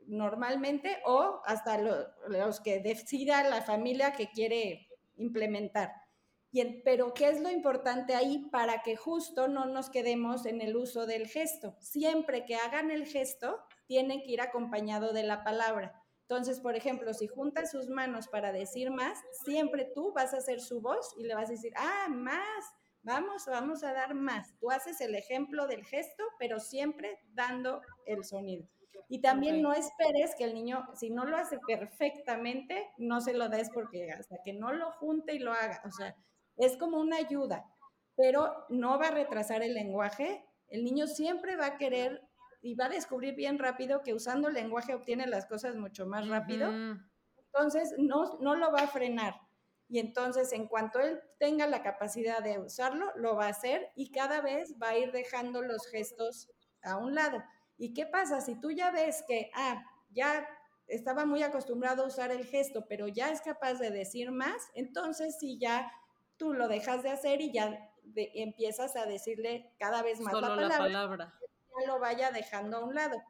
[0.07, 5.91] normalmente o hasta los que decida la familia que quiere implementar.
[6.51, 10.75] Y pero, ¿qué es lo importante ahí para que justo no nos quedemos en el
[10.75, 11.75] uso del gesto?
[11.79, 15.99] Siempre que hagan el gesto, tiene que ir acompañado de la palabra.
[16.29, 20.61] Entonces, por ejemplo, si juntas sus manos para decir más, siempre tú vas a hacer
[20.61, 22.65] su voz y le vas a decir, ah, más,
[23.01, 24.55] vamos, vamos a dar más.
[24.59, 28.67] Tú haces el ejemplo del gesto, pero siempre dando el sonido.
[29.13, 33.47] Y también no esperes que el niño, si no lo hace perfectamente, no se lo
[33.47, 35.83] des porque hasta que no lo junte y lo haga.
[35.85, 36.15] O sea,
[36.57, 37.63] es como una ayuda,
[38.15, 40.43] pero no va a retrasar el lenguaje.
[40.67, 42.27] El niño siempre va a querer
[42.63, 46.27] y va a descubrir bien rápido que usando el lenguaje obtiene las cosas mucho más
[46.27, 46.73] rápido.
[47.37, 49.35] Entonces, no, no lo va a frenar.
[49.89, 54.09] Y entonces, en cuanto él tenga la capacidad de usarlo, lo va a hacer y
[54.09, 56.49] cada vez va a ir dejando los gestos
[56.81, 57.43] a un lado.
[57.83, 58.39] ¿Y qué pasa?
[58.39, 60.47] Si tú ya ves que, ah, ya
[60.87, 65.37] estaba muy acostumbrado a usar el gesto, pero ya es capaz de decir más, entonces
[65.37, 65.91] si ya
[66.37, 71.37] tú lo dejas de hacer y ya empiezas a decirle cada vez más la palabra,
[71.77, 73.21] ya lo vaya dejando a un lado.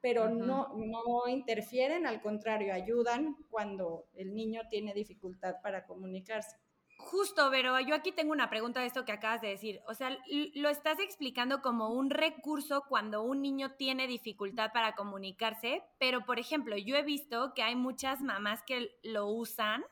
[0.00, 6.56] Pero no, no interfieren, al contrario, ayudan cuando el niño tiene dificultad para comunicarse.
[6.98, 9.80] Justo, pero yo aquí tengo una pregunta de esto que acabas de decir.
[9.86, 10.16] O sea,
[10.54, 16.38] lo estás explicando como un recurso cuando un niño tiene dificultad para comunicarse, pero por
[16.38, 19.84] ejemplo, yo he visto que hay muchas mamás que lo usan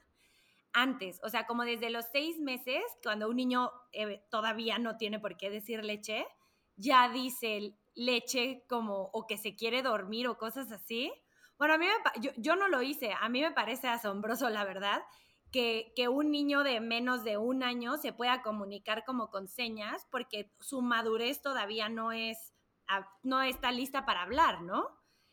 [0.72, 5.20] antes, o sea, como desde los seis meses, cuando un niño eh, todavía no tiene
[5.20, 6.26] por qué decir leche,
[6.74, 11.12] ya dice leche como o que se quiere dormir o cosas así.
[11.58, 14.64] Bueno, a mí me, yo, yo no lo hice, a mí me parece asombroso, la
[14.64, 15.00] verdad
[15.54, 20.50] que, un niño de menos de un año se pueda comunicar como con señas porque
[20.58, 22.52] su madurez todavía no es,
[23.22, 24.88] no está lista para hablar, ¿no?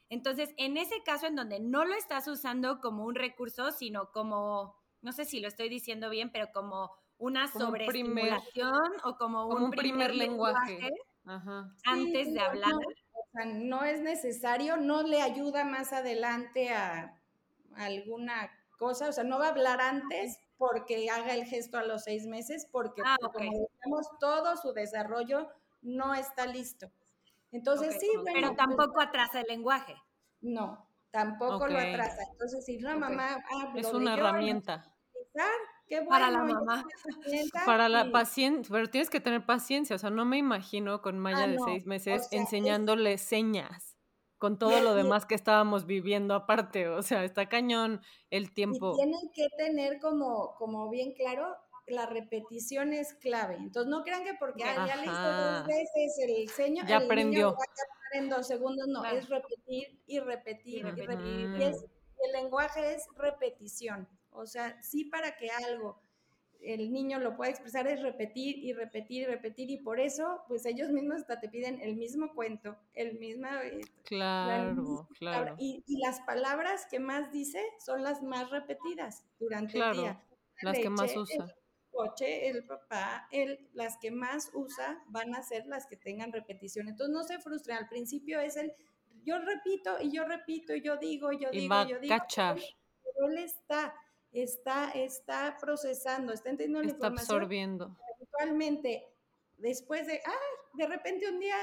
[0.09, 4.75] Entonces, en ese caso en donde no lo estás usando como un recurso, sino como,
[5.01, 10.13] no sé si lo estoy diciendo bien, pero como una sobreestimulación o como, un, primer,
[10.13, 10.91] lenguaje,
[11.85, 12.73] antes de hablar.
[13.45, 17.17] no es necesario, no le ayuda más adelante a
[17.75, 18.51] alguna
[18.81, 22.25] cosa, o sea, no va a hablar antes porque haga el gesto a los seis
[22.25, 25.47] meses, porque ah, como todo su desarrollo
[25.83, 26.91] no está listo.
[27.51, 28.31] Entonces, sí, bueno.
[28.33, 29.93] Pero pues tampoco atrasa el lenguaje.
[30.41, 32.23] No, tampoco lo atrasa.
[32.31, 33.37] Entonces, si la mamá...
[33.75, 34.91] es una herramienta.
[35.87, 36.09] bueno.
[36.09, 36.83] Para la mamá.
[37.65, 41.43] Para la paciencia, pero tienes que tener paciencia, o sea, no me imagino con Maya
[41.43, 43.90] Ah, de seis meses o sea, es- enseñándole señas
[44.41, 48.01] con todo lo demás que estábamos viviendo aparte, o sea, está cañón
[48.31, 48.95] el Y tiempo.
[48.95, 53.55] tienen que tener como, como bien claro, la repetición es clave.
[53.57, 55.57] Entonces no crean que porque ah, ya le hice Ajá.
[55.59, 57.41] dos veces el seño, Ya el niño aprendió.
[57.51, 58.87] lo va a en dos segundos.
[58.87, 59.17] No, Claro.
[59.17, 61.07] es repetir y repetir Y y repetir.
[61.09, 61.55] repetir.
[61.59, 61.85] Y es-
[62.25, 64.09] el lenguaje es repetición.
[64.31, 66.01] O sea, sí para que algo
[66.63, 70.65] el niño lo pueda expresar es repetir y repetir y repetir y por eso pues
[70.65, 75.55] ellos mismos hasta te piden el mismo cuento, el mismo eh, la misma Claro, claro,
[75.57, 80.23] Y, y las palabras que más dice son las más repetidas durante Claro, el día.
[80.61, 81.45] las que más usa.
[81.45, 81.51] El
[81.91, 86.87] coche, el papá, el, las que más usa van a ser las que tengan repetición.
[86.87, 87.77] Entonces no se frustren.
[87.77, 88.73] Al principio es el
[89.23, 91.99] yo repito y yo repito y yo digo, y yo Y digo, va y yo
[91.99, 92.15] digo.
[92.17, 92.57] cachar,
[93.03, 93.93] Pero él está,
[94.31, 97.97] está, está procesando, está entendiendo la está información absorbiendo.
[99.57, 100.31] después de, ah,
[100.73, 101.55] de repente un día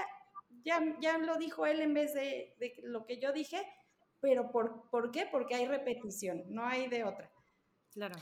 [0.65, 3.67] ya, ya lo dijo él en vez de, de lo que yo dije,
[4.21, 5.27] pero por, ¿por qué?
[5.31, 7.31] Porque hay repetición, no hay de otra.
[7.93, 8.17] Claro.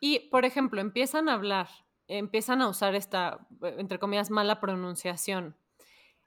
[0.00, 1.68] Y, por ejemplo, empiezan a hablar,
[2.08, 5.56] empiezan a usar esta, entre comillas, mala pronunciación.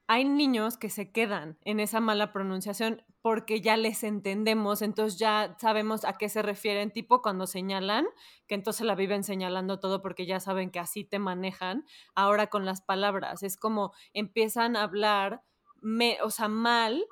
[0.07, 5.55] Hay niños que se quedan en esa mala pronunciación porque ya les entendemos, entonces ya
[5.61, 8.05] sabemos a qué se refieren, tipo cuando señalan,
[8.47, 11.85] que entonces la viven señalando todo porque ya saben que así te manejan.
[12.15, 15.41] Ahora con las palabras, es como empiezan a hablar,
[15.81, 17.05] me, o sea, mal,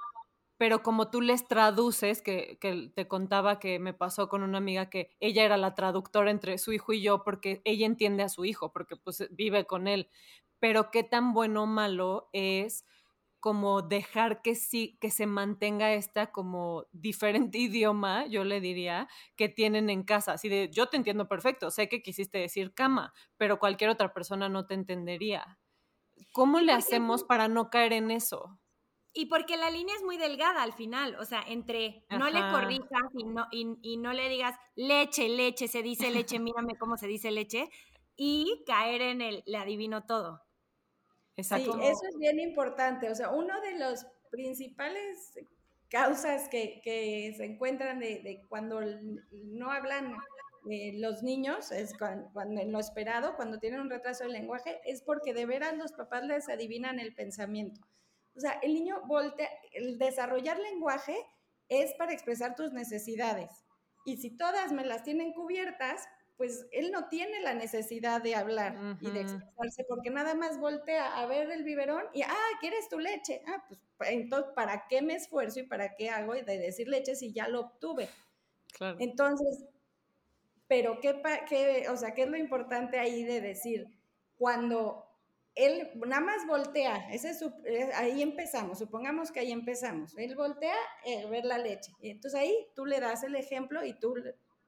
[0.57, 4.89] pero como tú les traduces, que, que, te contaba que me pasó con una amiga
[4.89, 8.43] que ella era la traductora entre su hijo y yo, porque ella entiende a su
[8.43, 10.09] hijo, porque pues vive con él,
[10.61, 12.85] pero qué tan bueno o malo es
[13.41, 19.49] como dejar que sí, que se mantenga esta como diferente idioma, yo le diría, que
[19.49, 20.33] tienen en casa.
[20.33, 24.47] Así de, yo te entiendo perfecto, sé que quisiste decir cama, pero cualquier otra persona
[24.47, 25.59] no te entendería.
[26.31, 28.59] ¿Cómo le hacemos para no caer en eso?
[29.13, 33.09] Y porque la línea es muy delgada al final, o sea, entre no le corrijas
[33.17, 37.07] y no, y, y no le digas leche, leche, se dice leche, mírame cómo se
[37.07, 37.69] dice leche,
[38.15, 40.43] y caer en el le adivino todo.
[41.37, 41.73] Exacto.
[41.73, 43.09] Sí, eso es bien importante.
[43.09, 45.33] O sea, uno de los principales
[45.89, 48.81] causas que, que se encuentran de, cuando
[49.31, 50.15] no hablan
[50.69, 54.79] eh, los niños, es cuando, cuando, en lo esperado, cuando tienen un retraso del lenguaje,
[54.85, 57.81] es porque de veras los papás les adivinan el pensamiento.
[58.35, 61.17] O sea, el niño voltea, el desarrollar lenguaje
[61.67, 63.49] es para expresar tus necesidades.
[64.05, 66.07] Y si todas me las tienen cubiertas,
[66.41, 68.97] pues él no tiene la necesidad de hablar uh -huh.
[68.99, 72.97] y de expresarse porque nada más voltea a ver el biberón y, ah, ¿quieres tu
[72.97, 73.43] leche?
[73.45, 77.31] Ah, pues entonces, ¿para qué me esfuerzo y para qué hago de decir leche si
[77.31, 78.09] ya lo obtuve?
[78.73, 78.97] Claro.
[78.99, 79.65] Entonces,
[80.67, 83.85] pero ¿qué, qué, o sea, ¿qué es lo importante ahí de decir?
[84.35, 85.05] Cuando
[85.53, 87.53] él nada más voltea, ese es su,
[87.93, 92.67] ahí empezamos, supongamos que ahí empezamos, él voltea a eh, ver la leche, entonces ahí
[92.73, 94.15] tú le das el ejemplo y tú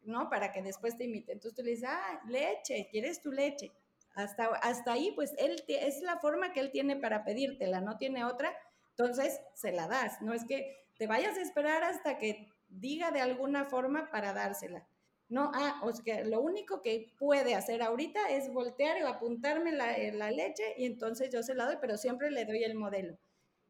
[0.04, 0.30] ¿no?
[0.30, 1.32] Para que después te imite.
[1.32, 3.72] Entonces tú le dices, ah, leche, ¿quieres tu leche?
[4.16, 8.26] Hasta, hasta ahí, pues él es la forma que él tiene para pedírtela, no tiene
[8.26, 8.56] otra,
[8.89, 10.22] entonces se la das.
[10.22, 14.88] No es que te vayas a esperar hasta que diga de alguna forma para dársela.
[15.30, 19.98] No, ah, o sea, lo único que puede hacer ahorita es voltear o apuntarme la,
[20.13, 23.18] la, leche y entonces yo se la doy, pero siempre le doy el modelo.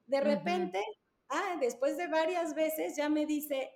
[0.07, 1.29] De repente, uh -huh.
[1.29, 3.71] ah, después de varias veces ya me dice,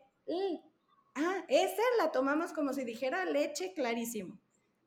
[1.20, 4.38] Ah, esa la tomamos como si dijera leche, clarísimo.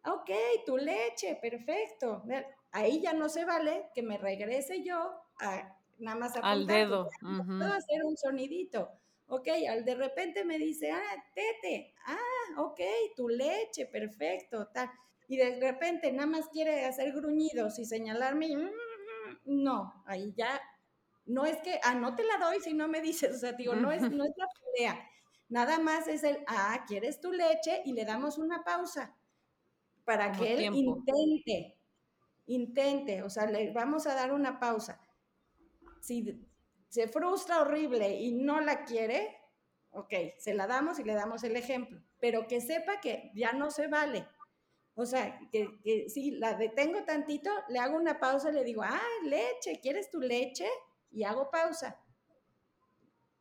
[0.05, 0.31] Ok,
[0.65, 2.23] tu leche, perfecto.
[2.71, 7.09] Ahí ya no se vale que me regrese yo a nada más a al dedo.
[7.23, 7.59] Uh -huh.
[7.59, 8.93] Puedo hacer un sonidito.
[9.27, 12.81] Ok, al de repente me dice, ah, tete, ah, ok,
[13.17, 14.89] tu leche, perfecto, tal.
[15.29, 18.71] Y de repente nada más quiere hacer gruñidos y señalarme, mm,
[19.47, 20.61] no, ahí ya,
[21.27, 23.75] no es que, ah, no te la doy si no me dices, o sea, digo,
[23.75, 25.11] no es, no es la pelea.
[25.51, 27.83] Nada más es el, ah, ¿quieres tu leche?
[27.85, 29.17] Y le damos una pausa
[30.05, 31.07] para Como que él tiempo.
[31.07, 31.79] intente,
[32.47, 35.01] intente, o sea, le vamos a dar una pausa.
[36.01, 36.47] Si
[36.89, 39.37] se frustra horrible y no la quiere,
[39.91, 43.71] ok, se la damos y le damos el ejemplo, pero que sepa que ya no
[43.71, 44.27] se vale.
[44.95, 48.83] O sea, que, que si la detengo tantito, le hago una pausa y le digo,
[48.85, 50.69] ah, leche, ¿quieres tu leche?
[51.11, 52.01] Y hago pausa.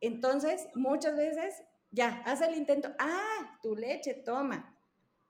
[0.02, 4.76] Entonces, muchas veces ya, haz el intento, ah, tu leche, toma.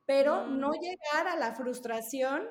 [0.05, 0.59] Pero mm.
[0.59, 2.47] no llegar a la frustración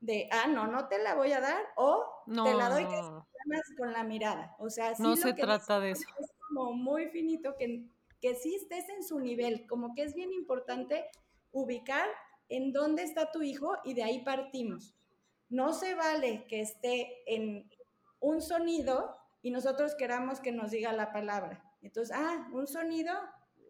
[0.00, 3.26] de, ah, no, no te la voy a dar, o no, te la doy no.
[3.46, 4.56] que con la mirada.
[4.58, 6.04] O sea, sí no lo se que trata de eso.
[6.18, 7.86] Es como muy finito, que,
[8.20, 11.08] que sí estés en su nivel, como que es bien importante
[11.52, 12.08] ubicar
[12.48, 14.94] en dónde está tu hijo y de ahí partimos.
[15.48, 17.70] No se vale que esté en
[18.20, 21.62] un sonido y nosotros queramos que nos diga la palabra.
[21.82, 23.12] Entonces, ah, un sonido,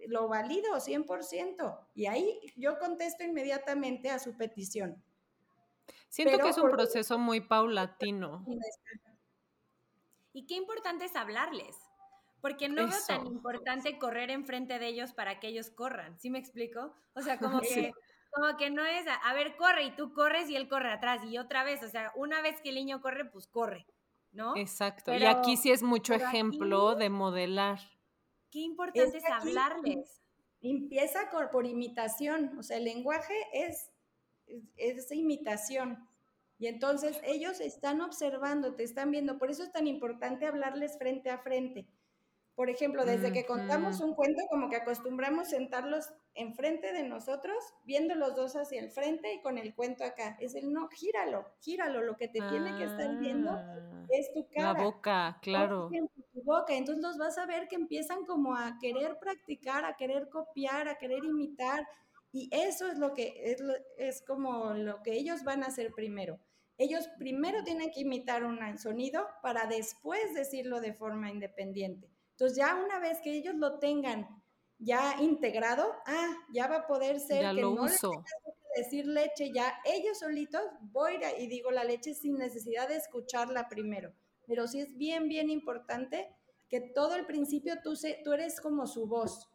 [0.09, 1.87] lo valido 100%.
[1.95, 5.03] Y ahí yo contesto inmediatamente a su petición.
[6.09, 8.45] Siento que es un proceso muy paulatino.
[10.35, 11.77] Y qué importante es hablarles,
[12.41, 16.39] porque no es tan importante correr enfrente de ellos para que ellos corran, ¿sí me
[16.39, 16.95] explico?
[17.15, 17.93] O sea, como que,
[18.31, 21.39] como que no es, a ver, corre y tú corres y él corre atrás y
[21.39, 23.87] otra vez, o sea, una vez que el niño corre, pues corre,
[24.33, 24.57] ¿no?
[24.57, 27.79] Exacto, y aquí sí es mucho ejemplo de modelar.
[28.53, 30.23] Qué importante es, hablarles.
[30.61, 33.91] Empieza por imitación, o sea, el lenguaje es
[34.77, 36.09] es imitación.
[36.59, 39.39] Y entonces ellos están observando, te están viendo.
[39.39, 41.89] Por eso es tan importante hablarles frente a frente.
[42.55, 48.15] Por ejemplo, desde que contamos un cuento, como que acostumbramos sentarlos enfrente de nosotros, viendo
[48.15, 50.37] los dos hacia el frente y con el cuento acá.
[50.39, 52.03] Es el no, gíralo, gíralo.
[52.03, 54.75] Lo que te tiene que estar viendo ah, es tu cara.
[54.75, 55.89] La boca, claro.
[55.89, 56.75] Tu boca.
[56.75, 60.99] Entonces los vas a ver que empiezan como a querer practicar, a querer copiar, a
[60.99, 61.87] querer imitar.
[62.33, 63.63] Y eso es lo que es,
[63.97, 66.39] es como lo que ellos van a hacer primero.
[66.77, 72.12] Ellos primero tienen que imitar un sonido para después decirlo de forma independiente.
[72.43, 74.43] Entonces ya una vez que ellos lo tengan
[74.79, 78.11] ya integrado, ah, ya va a poder ser que no uso.
[78.11, 83.69] que decir leche, ya ellos solitos voy y digo la leche sin necesidad de escucharla
[83.69, 84.13] primero.
[84.49, 86.35] Pero sí es bien, bien importante
[86.69, 89.49] que todo el principio tú, se, tú eres como su voz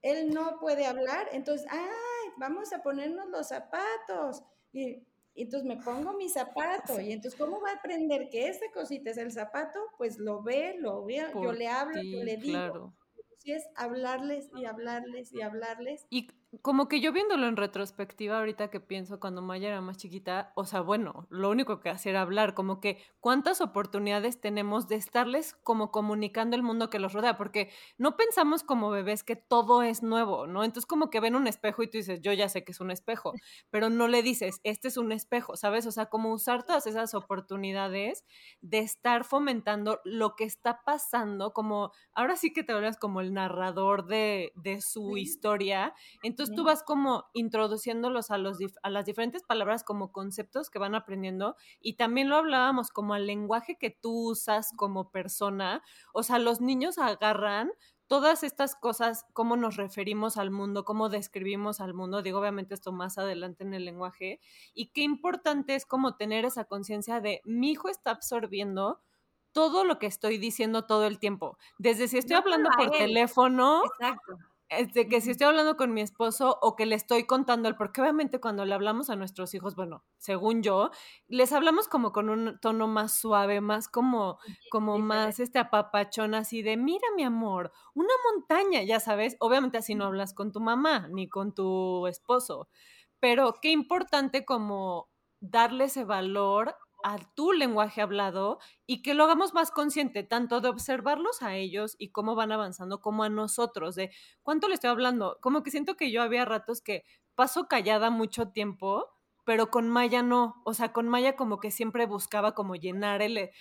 [0.00, 4.42] él no puede hablar, entonces, ay, vamos a ponernos los zapatos.
[4.72, 5.04] Y,
[5.42, 7.00] entonces me pongo mi zapato.
[7.00, 9.78] Y entonces, ¿cómo va a aprender que esta cosita es el zapato?
[9.98, 12.58] Pues lo ve, lo ve, yo le hablo, yo le digo.
[12.58, 12.94] Claro.
[13.38, 16.06] Si es hablarles y hablarles y hablarles.
[16.10, 16.28] Y
[16.62, 20.64] como que yo viéndolo en retrospectiva, ahorita que pienso cuando Maya era más chiquita, o
[20.64, 25.54] sea, bueno, lo único que hacía era hablar, como que cuántas oportunidades tenemos de estarles
[25.62, 30.02] como comunicando el mundo que los rodea, porque no pensamos como bebés que todo es
[30.02, 30.64] nuevo, ¿no?
[30.64, 32.90] Entonces como que ven un espejo y tú dices, yo ya sé que es un
[32.90, 33.32] espejo,
[33.70, 35.86] pero no le dices, este es un espejo, ¿sabes?
[35.86, 38.24] O sea, como usar todas esas oportunidades
[38.60, 43.34] de estar fomentando lo que está pasando, como ahora sí que te hablas como el
[43.34, 49.42] narrador de, de su historia, entonces tú vas como introduciéndolos a, los a las diferentes
[49.42, 54.30] palabras como conceptos que van aprendiendo y también lo hablábamos como al lenguaje que tú
[54.30, 55.82] usas como persona.
[56.12, 57.70] O sea, los niños agarran
[58.06, 62.92] todas estas cosas, cómo nos referimos al mundo, cómo describimos al mundo, digo obviamente esto
[62.92, 64.40] más adelante en el lenguaje,
[64.74, 69.00] y qué importante es como tener esa conciencia de mi hijo está absorbiendo
[69.52, 73.82] todo lo que estoy diciendo todo el tiempo, desde si estoy hablando por teléfono.
[73.84, 74.38] Exacto
[74.68, 78.00] este, que si estoy hablando con mi esposo o que le estoy contando el porque
[78.00, 80.90] obviamente cuando le hablamos a nuestros hijos, bueno, según yo,
[81.28, 84.38] les hablamos como con un tono más suave, más como,
[84.70, 89.94] como más este apapachón así de, mira mi amor, una montaña, ya sabes, obviamente así
[89.94, 92.68] no hablas con tu mamá ni con tu esposo,
[93.20, 95.08] pero qué importante como
[95.40, 96.74] darle ese valor
[97.04, 101.96] a tu lenguaje hablado y que lo hagamos más consciente, tanto de observarlos a ellos
[101.98, 104.10] y cómo van avanzando, como a nosotros, de
[104.42, 105.38] cuánto le estoy hablando.
[105.40, 109.06] Como que siento que yo había ratos que paso callada mucho tiempo,
[109.46, 110.60] pero con Maya no.
[110.64, 113.52] O sea, con Maya como que siempre buscaba como llenar el, eh,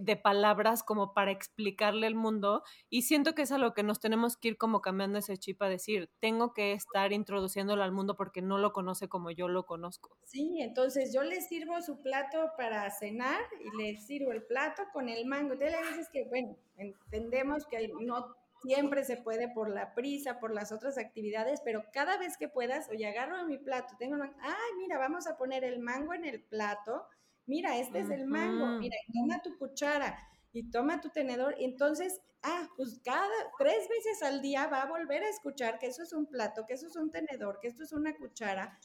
[0.00, 4.00] de palabras como para explicarle el mundo y siento que es a lo que nos
[4.00, 8.16] tenemos que ir como cambiando ese chip a decir, tengo que estar introduciéndolo al mundo
[8.16, 10.16] porque no lo conoce como yo lo conozco.
[10.24, 15.10] Sí, entonces yo le sirvo su plato para cenar y le sirvo el plato con
[15.10, 15.58] el mango.
[15.58, 18.34] Te le dices que, bueno, entendemos que no
[18.64, 22.88] siempre se puede por la prisa, por las otras actividades, pero cada vez que puedas,
[22.90, 27.06] oye, agarro mi plato, tengo, ay, mira, vamos a poner el mango en el plato
[27.46, 30.16] mira, este es el mango, mira, toma tu cuchara
[30.52, 31.54] y toma tu tenedor.
[31.58, 35.86] Y entonces, ah, pues cada tres veces al día va a volver a escuchar que
[35.86, 38.78] eso es un plato, que eso es un tenedor, que esto es una cuchara.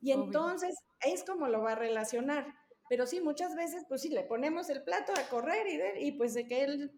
[0.00, 2.54] Y entonces es como lo va a relacionar.
[2.88, 5.66] Pero sí, muchas veces, pues sí, le ponemos el plato a correr
[5.98, 6.92] y, y pues de que él,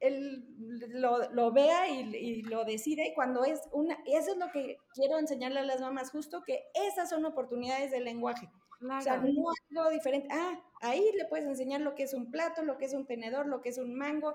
[0.00, 0.44] él
[0.88, 3.08] lo, vea y, y, lo decide.
[3.08, 6.64] Y cuando es una, eso es lo que quiero enseñarle a las mamás, justo que
[6.74, 8.48] esas son oportunidades del lenguaje.
[8.82, 10.28] O sea, no algo diferente.
[10.32, 13.46] Ah, ahí le puedes enseñar lo que es un plato, lo que es un tenedor,
[13.46, 14.34] lo que es un mango,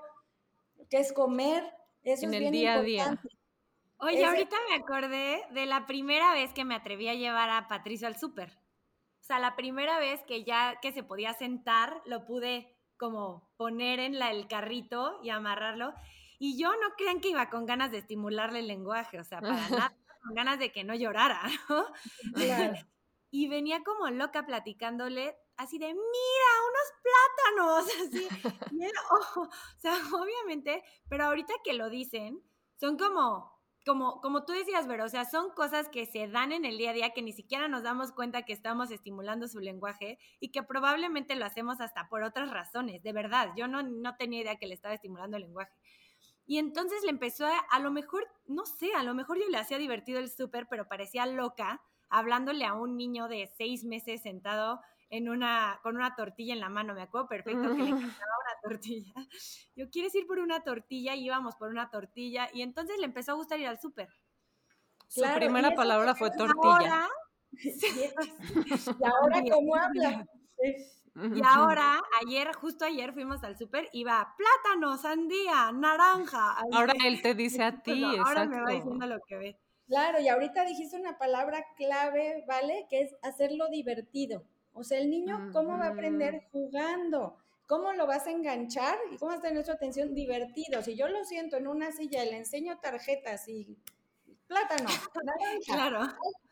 [0.88, 1.64] qué es comer.
[2.04, 3.02] Eso en es el bien día importante.
[3.02, 3.38] a día.
[3.98, 8.06] Oye, ahorita me acordé de la primera vez que me atreví a llevar a Patricio
[8.06, 8.50] al súper.
[9.20, 14.00] O sea, la primera vez que ya que se podía sentar, lo pude como poner
[14.00, 15.94] en la, el carrito y amarrarlo.
[16.38, 19.68] Y yo no crean que iba con ganas de estimularle el lenguaje, o sea, para
[19.68, 21.86] nada, con ganas de que no llorara, ¿no?
[22.34, 22.74] Claro.
[23.30, 28.28] y venía como loca platicándole así de, mira, unos plátanos, así.
[29.38, 32.42] o sea, obviamente, pero ahorita que lo dicen,
[32.78, 33.55] son como
[33.86, 36.90] como, como tú decías, Vero, o sea, son cosas que se dan en el día
[36.90, 40.64] a día que ni siquiera nos damos cuenta que estamos estimulando su lenguaje y que
[40.64, 43.50] probablemente lo hacemos hasta por otras razones, de verdad.
[43.56, 45.72] Yo no, no tenía idea que le estaba estimulando el lenguaje.
[46.46, 49.58] Y entonces le empezó a, a lo mejor, no sé, a lo mejor yo le
[49.58, 54.80] hacía divertido el súper, pero parecía loca hablándole a un niño de seis meses sentado
[55.10, 58.60] en una, con una tortilla en la mano, me acuerdo perfecto que le encantaba una
[58.62, 59.12] tortilla.
[59.76, 61.14] Yo, ¿quieres ir por una tortilla?
[61.14, 64.08] Y íbamos por una tortilla y entonces le empezó a gustar ir al súper.
[65.08, 67.08] Su primera palabra fue tortilla.
[67.52, 70.26] y ahora, ¿cómo habla?
[71.14, 76.56] Y ahora, ayer, justo ayer fuimos al súper, iba plátano, sandía, naranja.
[76.72, 79.58] Ahora él te dice a ti, Ahora me va diciendo lo que ve.
[79.86, 82.86] Claro, y ahorita dijiste una palabra clave, ¿vale?
[82.90, 84.44] Que es hacerlo divertido.
[84.76, 87.38] O sea, el niño, ¿cómo va a aprender jugando?
[87.66, 90.82] ¿Cómo lo vas a enganchar y cómo vas a tener su atención divertido?
[90.82, 93.76] Si yo lo siento en una silla y le enseño tarjetas y
[94.46, 94.88] plátano,
[95.66, 96.00] claro.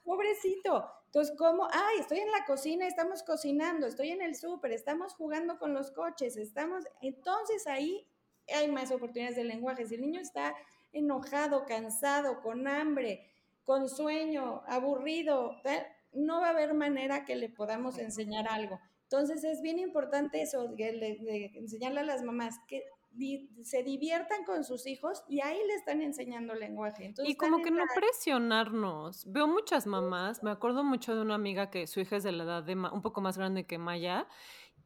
[0.02, 0.90] pobrecito.
[1.06, 1.68] Entonces, ¿cómo?
[1.70, 5.92] Ay, estoy en la cocina, estamos cocinando, estoy en el súper, estamos jugando con los
[5.92, 6.84] coches, estamos.
[7.02, 8.08] Entonces ahí
[8.52, 9.86] hay más oportunidades de lenguaje.
[9.86, 10.54] Si el niño está
[10.92, 13.30] enojado, cansado, con hambre,
[13.64, 15.60] con sueño, aburrido,
[16.14, 18.80] no va a haber manera que le podamos enseñar algo.
[19.04, 22.82] Entonces es bien importante eso, de, enseñarle a las mamás que
[23.62, 27.14] se diviertan con sus hijos y ahí le están enseñando lenguaje.
[27.24, 29.24] y como que no presionarnos.
[29.30, 32.42] Veo muchas mamás, me acuerdo mucho de una amiga que su hija es de la
[32.44, 34.26] edad de un poco más grande que Maya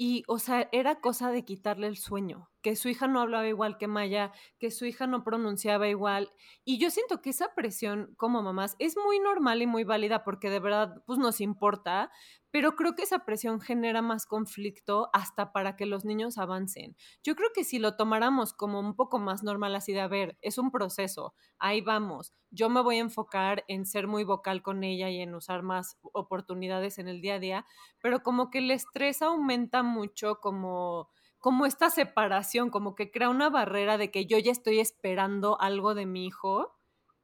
[0.00, 3.78] y, o sea, era cosa de quitarle el sueño, que su hija no hablaba igual
[3.78, 4.30] que Maya,
[4.60, 6.30] que su hija no pronunciaba igual.
[6.64, 10.50] Y yo siento que esa presión como mamás es muy normal y muy válida porque
[10.50, 12.12] de verdad, pues nos importa,
[12.58, 16.96] pero creo que esa presión genera más conflicto hasta para que los niños avancen.
[17.22, 20.36] Yo creo que si lo tomáramos como un poco más normal, así de, a ver,
[20.42, 24.82] es un proceso, ahí vamos, yo me voy a enfocar en ser muy vocal con
[24.82, 27.66] ella y en usar más oportunidades en el día a día,
[28.02, 33.50] pero como que el estrés aumenta mucho como como esta separación, como que crea una
[33.50, 36.76] barrera de que yo ya estoy esperando algo de mi hijo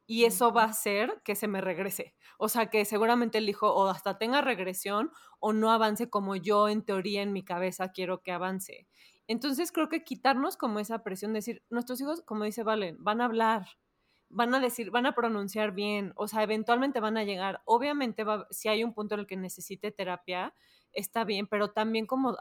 [0.07, 2.15] y eso va a hacer que se me regrese.
[2.39, 6.69] O sea, que seguramente el hijo o hasta tenga regresión o no avance como yo
[6.69, 8.87] en teoría en mi cabeza quiero que avance.
[9.27, 13.25] Entonces creo que quitarnos como esa presión, decir, nuestros hijos, como dice Valen, van a
[13.25, 13.67] hablar,
[14.29, 17.63] van a decir, van a pronunciar bien, o sea, eventualmente van a llegar.
[17.65, 20.55] Obviamente, si hay un punto en el que necesite terapia,
[20.95, 22.37] está bien, pero también como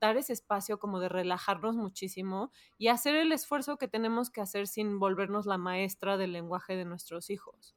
[0.00, 4.68] dar ese espacio como de relajarnos muchísimo y hacer el esfuerzo que tenemos que hacer
[4.68, 7.76] sin volvernos la maestra del lenguaje de nuestros hijos.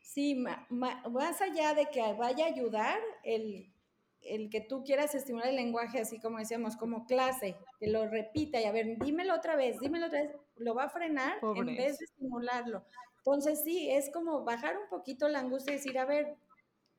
[0.00, 0.36] Sí,
[0.70, 3.72] más allá de que vaya a ayudar el,
[4.20, 8.60] el, que tú quieras estimular el lenguaje, así como decíamos, como clase, que lo repita
[8.60, 11.98] y a ver, dímelo otra vez, dímelo otra vez, lo va a frenar en vez
[11.98, 12.84] de estimularlo.
[13.18, 16.36] Entonces sí, es como bajar un poquito la angustia y decir, a ver,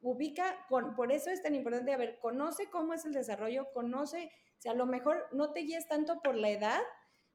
[0.06, 4.32] ubica, con, por eso es tan importante, a ver, conoce cómo es el desarrollo, conoce,
[4.60, 6.82] si a lo mejor no te guíes tanto por la edad,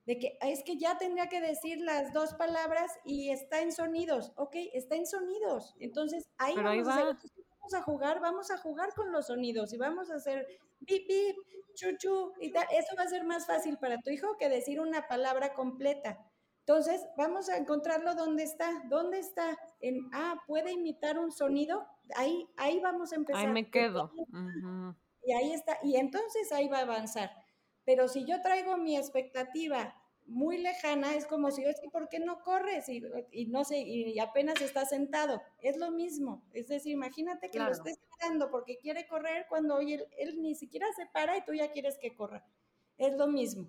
[0.07, 4.33] de que es que ya tendría que decir las dos palabras y está en sonidos,
[4.37, 9.11] ok, está en sonidos, entonces ahí, vamos, A vamos a jugar, vamos a jugar con
[9.11, 10.47] los sonidos y vamos a hacer
[10.79, 11.37] bip, bip,
[11.75, 15.09] chuchu y tal, eso va a ser más fácil para tu hijo que decir una
[15.09, 16.19] palabra completa.
[16.61, 22.47] Entonces, vamos a encontrarlo dónde está, dónde está, en, ah, puede imitar un sonido, ahí,
[22.57, 23.47] ahí vamos a empezar.
[23.47, 24.13] Ahí me quedo.
[25.25, 27.31] Y ahí está, y entonces ahí va a avanzar.
[27.85, 29.97] Pero si yo traigo mi expectativa
[30.27, 32.89] muy lejana, es como si yo, es que ¿por qué no corres?
[32.89, 33.01] Y,
[33.47, 35.43] no sé, y apenas está sentado.
[35.61, 36.45] Es lo mismo.
[36.53, 40.55] Es decir, imagínate que lo estés esperando porque quiere correr cuando hoy él, él ni
[40.55, 42.47] siquiera se para y tú ya quieres que corra.
[42.97, 43.69] Es lo mismo.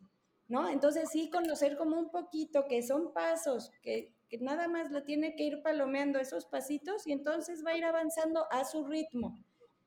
[0.51, 0.67] ¿No?
[0.67, 5.43] Entonces sí conocer como un poquito que son pasos, que, nada más le tiene que
[5.43, 9.39] ir palomeando esos pasitos y entonces va a ir avanzando a su ritmo.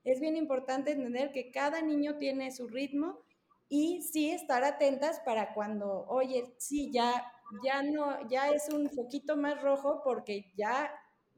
[0.03, 3.19] Es bien importante entender que cada niño tiene su ritmo
[3.69, 7.31] y sí estar atentas para cuando, oye, sí, ya,
[7.63, 10.91] ya no, ya es un poquito más rojo porque ya,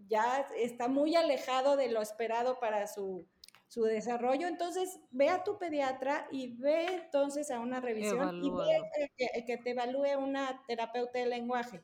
[0.07, 3.27] ya está muy alejado de lo esperado para su,
[3.67, 4.47] su desarrollo.
[4.47, 9.71] Entonces, ve a tu pediatra y ve entonces a una revisión y ve que, te
[9.71, 11.83] evalúe una terapeuta de lenguaje.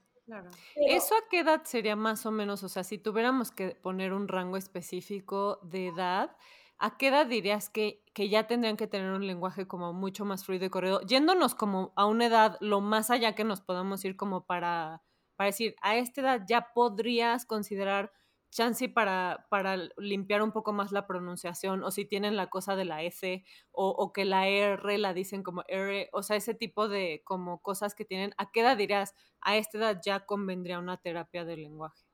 [0.75, 2.63] ¿Eso a qué edad sería más o menos?
[2.63, 6.38] O sea, si tuviéramos que poner un rango específico de edad,
[6.77, 10.45] ¿a qué edad dirías que, que ya tendrían que tener un lenguaje como mucho más
[10.45, 11.01] fluido y corrido?
[11.01, 15.03] Yéndonos como a una edad lo más allá que nos podamos ir como para,
[15.36, 18.13] para decir, a esta edad ya podrías considerar
[18.53, 22.85] chance para, para limpiar un poco más la pronunciación, o si tienen la cosa de
[22.85, 26.87] la S, o, o, que la R la dicen como R, o sea, ese tipo
[26.87, 30.97] de como cosas que tienen, ¿a qué edad dirías, a esta edad ya convendría una
[30.97, 32.05] terapia de lenguaje?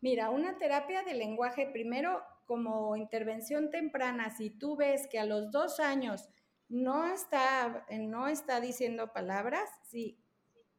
[0.00, 5.50] Mira, una terapia de lenguaje, primero como intervención temprana, si tú ves que a los
[5.50, 6.28] dos años
[6.68, 10.18] no está, no está diciendo palabras, sí,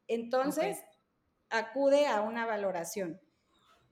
[0.08, 0.82] entonces
[1.50, 3.20] acude a una valoración.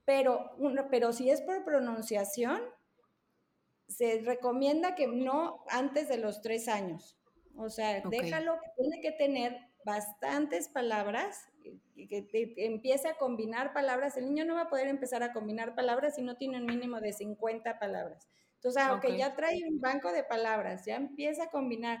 [0.09, 0.49] Pero,
[0.89, 2.63] pero si es por pronunciación,
[3.87, 7.15] se recomienda que no antes de los tres años.
[7.55, 9.55] O sea, déjalo, tiene que tener
[9.85, 11.47] bastantes palabras,
[11.93, 14.17] y que, empiece a combinar palabras.
[14.17, 16.99] El niño no va a poder empezar a combinar palabras si no tiene un mínimo
[16.99, 18.27] de 50 palabras.
[18.55, 21.99] Entonces, aunque ya trae un banco de palabras, ya empieza a combinar,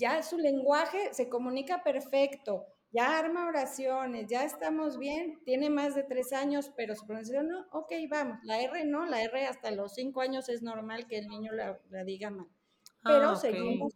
[0.00, 6.02] ya su lenguaje se comunica perfecto, ya arma oraciones, ya estamos bien, tiene más de
[6.02, 9.94] tres años, pero su pronunciación no, ok, vamos, la R no, la R hasta los
[9.94, 12.48] cinco años es normal que el niño la, diga mal,
[13.02, 13.94] pero ah, seguimos,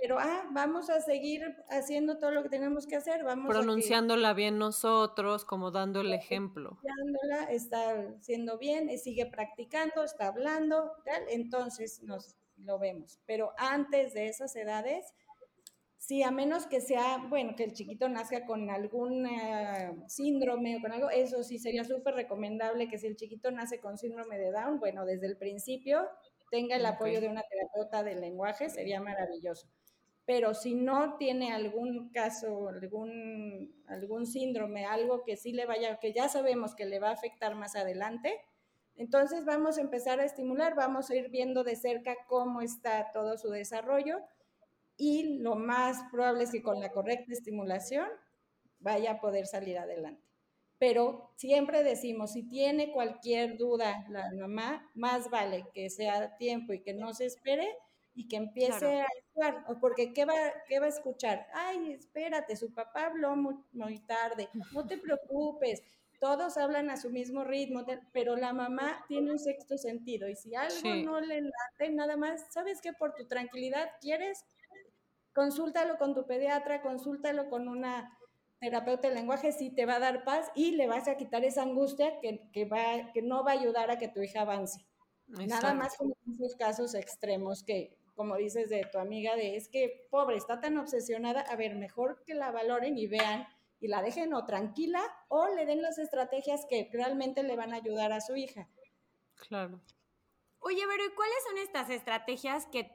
[0.00, 4.58] pero ah, vamos a seguir haciendo todo lo que tenemos que hacer, vamos pronunciándola bien
[4.58, 6.78] nosotros, como dando el ejemplo.
[6.80, 14.14] Pronunciándola, está haciendo bien, sigue practicando, está hablando, tal, entonces nos lo vemos, pero antes
[14.14, 15.12] de esas edades,
[15.98, 19.28] Sí, a menos que sea, bueno, que el chiquito nazca con algún
[20.06, 23.98] síndrome o con algo, eso sí sería súper recomendable que si el chiquito nace con
[23.98, 26.08] síndrome de Down, bueno, desde el principio
[26.50, 29.68] tenga el apoyo de una terapeuta del lenguaje, sería maravilloso.
[30.24, 36.12] Pero si no tiene algún caso, algún, algún síndrome, algo que sí le vaya, que
[36.12, 38.34] ya sabemos que le va a afectar más adelante,
[38.96, 43.36] entonces vamos a empezar a estimular, vamos a ir viendo de cerca cómo está todo
[43.36, 44.20] su desarrollo
[44.98, 48.08] y lo más probable es que con la correcta estimulación
[48.80, 50.22] vaya a poder salir adelante.
[50.78, 56.72] Pero siempre decimos, si tiene cualquier duda la mamá, más vale que sea a tiempo
[56.72, 57.68] y que no se espere
[58.14, 60.34] y que empiece a actuar, porque ¿qué va,
[60.68, 61.46] ¿qué va a escuchar?
[61.54, 65.82] Ay, espérate, su papá habló muy, tarde, no te preocupes,
[66.20, 70.54] todos hablan a su mismo ritmo, pero la mamá tiene un sexto sentido y si
[70.56, 72.92] algo no le late, nada más, ¿sabes qué?
[72.92, 74.44] Por tu tranquilidad, ¿quieres?
[75.38, 78.18] Consúltalo con tu pediatra, consúltalo con una
[78.58, 81.62] terapeuta de lenguaje, sí te va a dar paz y le vas a quitar esa
[81.62, 84.84] angustia que, que, va, que no va a ayudar a que tu hija avance.
[85.28, 89.68] Nada más como en esos casos extremos que, como dices de tu amiga, de es
[89.68, 93.46] que pobre, está tan obsesionada, a ver, mejor que la valoren y vean
[93.78, 97.76] y la dejen o tranquila o le den las estrategias que realmente le van a
[97.76, 98.68] ayudar a su hija.
[99.36, 99.80] Claro.
[100.58, 102.90] Oye, pero ¿y cuáles son estas estrategias que,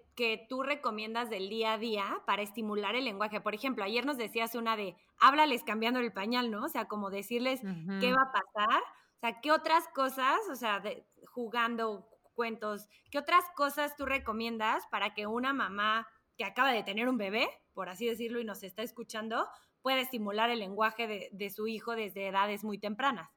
[0.49, 3.41] tú recomiendas del día a día para estimular el lenguaje?
[3.41, 6.66] Por ejemplo, ayer nos decías una de háblales cambiando el pañal, ¿no?
[6.66, 7.61] O sea, como decirles
[7.99, 8.82] qué va a pasar.
[8.82, 14.86] O sea, ¿qué otras cosas, o sea, de, jugando cuentos, qué otras cosas tú recomiendas
[14.88, 16.07] para que una mamá
[16.38, 19.47] que acaba de tener un bebé, por así decirlo, y nos está escuchando,
[19.82, 23.30] pueda estimular el lenguaje de, de su hijo desde edades muy tempranas?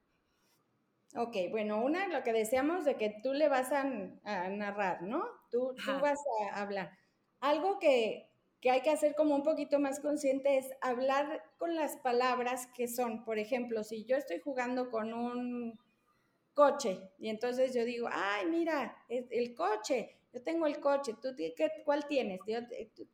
[1.14, 5.24] Ok, bueno, una, lo que decíamos de que tú le vas a, narrar, ¿no?
[5.56, 6.18] Tú, tú, vas
[6.52, 6.90] a hablar.
[7.40, 8.28] Algo que,
[8.60, 12.88] que hay que hacer como un poquito más consciente es hablar con las palabras que
[12.88, 13.24] son.
[13.24, 15.78] Por ejemplo, si yo estoy jugando con un
[16.52, 21.34] coche y entonces yo digo, ay, mira, el coche, yo tengo el coche, ¿tú
[21.86, 22.40] cuál tienes?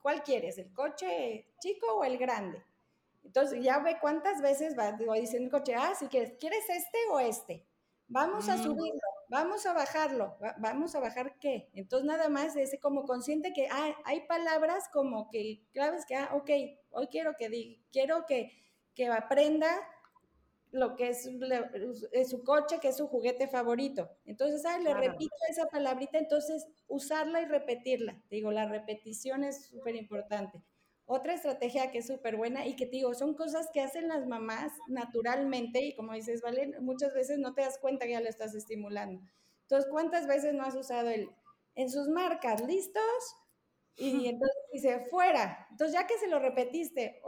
[0.01, 0.59] ¿Cuál quieres?
[0.59, 2.61] ¿El coche chico o el grande?
[3.23, 7.21] Entonces ya ve cuántas veces va diciendo el coche, ah, si quieres, ¿quieres este o
[7.21, 7.65] este?
[8.09, 8.63] Vamos a mm.
[8.65, 9.01] subirlo,
[9.33, 11.71] vamos a bajarlo, vamos a bajar qué.
[11.73, 16.29] Entonces nada más es como consciente que ah, hay palabras como que, claves que, ah,
[16.35, 16.51] ok,
[16.91, 18.53] hoy quiero que, quiero que,
[18.95, 19.69] que aprenda
[20.71, 21.23] lo que es,
[22.29, 24.11] su coche, que es su juguete favorito.
[24.27, 28.23] Entonces, ah, le repito esa palabrita, entonces usarla y repetirla.
[28.29, 30.63] Digo, la repetición es súper importante.
[31.15, 34.27] Otra estrategia que es súper buena y que te digo, son cosas que hacen las
[34.27, 38.31] mamás naturalmente y como dices, vale, muchas veces no te das cuenta que ya lo
[38.31, 39.21] estás estimulando.
[39.61, 41.29] Entonces, ¿cuántas veces no has usado el
[41.75, 43.03] en sus marcas, listos?
[43.95, 45.67] Y entonces dice, fuera.
[45.71, 47.21] Entonces, ya que se lo repetiste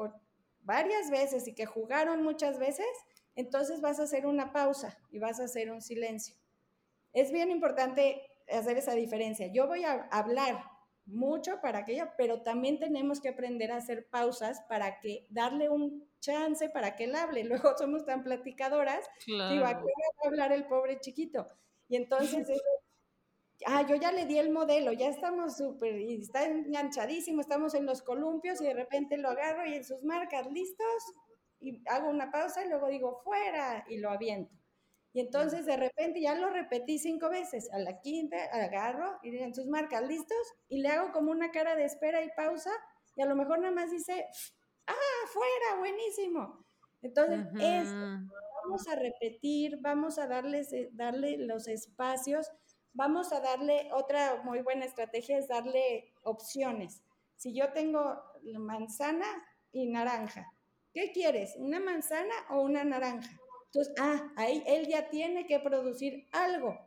[0.60, 2.88] varias veces y que jugaron muchas veces,
[3.34, 6.36] entonces vas a hacer una pausa y vas a hacer un silencio.
[7.12, 9.48] Es bien importante hacer esa diferencia.
[9.52, 10.73] Yo voy a hablar
[11.06, 16.08] mucho para aquello, pero también tenemos que aprender a hacer pausas para que darle un
[16.20, 17.44] chance para que él hable.
[17.68, 21.46] Luego somos tan platicadoras, digo, ¿a qué va a hablar el pobre chiquito?
[21.88, 22.48] Y entonces,
[23.66, 27.86] ah, yo ya le di el modelo, ya estamos súper, y está enganchadísimo, estamos en
[27.86, 31.04] los columpios y de repente lo agarro y en sus marcas, ¿listos?
[31.60, 34.54] Y hago una pausa y luego digo, fuera, y lo aviento.
[35.14, 37.72] Y entonces de repente ya lo repetí cinco veces.
[37.72, 40.36] A la quinta agarro y en sus marcas, ¿listos?
[40.68, 42.72] Y le hago como una cara de espera y pausa.
[43.14, 44.26] Y a lo mejor nada más dice,
[44.88, 45.78] ¡ah, fuera!
[45.78, 46.66] Buenísimo.
[47.00, 47.88] Entonces, es,
[48.64, 52.50] vamos a repetir, vamos a darles, eh, darle los espacios,
[52.92, 57.02] vamos a darle, otra muy buena estrategia es darle opciones.
[57.36, 58.20] Si yo tengo
[58.58, 59.26] manzana
[59.70, 60.50] y naranja,
[60.92, 61.54] ¿qué quieres?
[61.56, 63.38] ¿Una manzana o una naranja?
[63.74, 66.78] Entonces, ah, ahí él ya tiene que producir algo.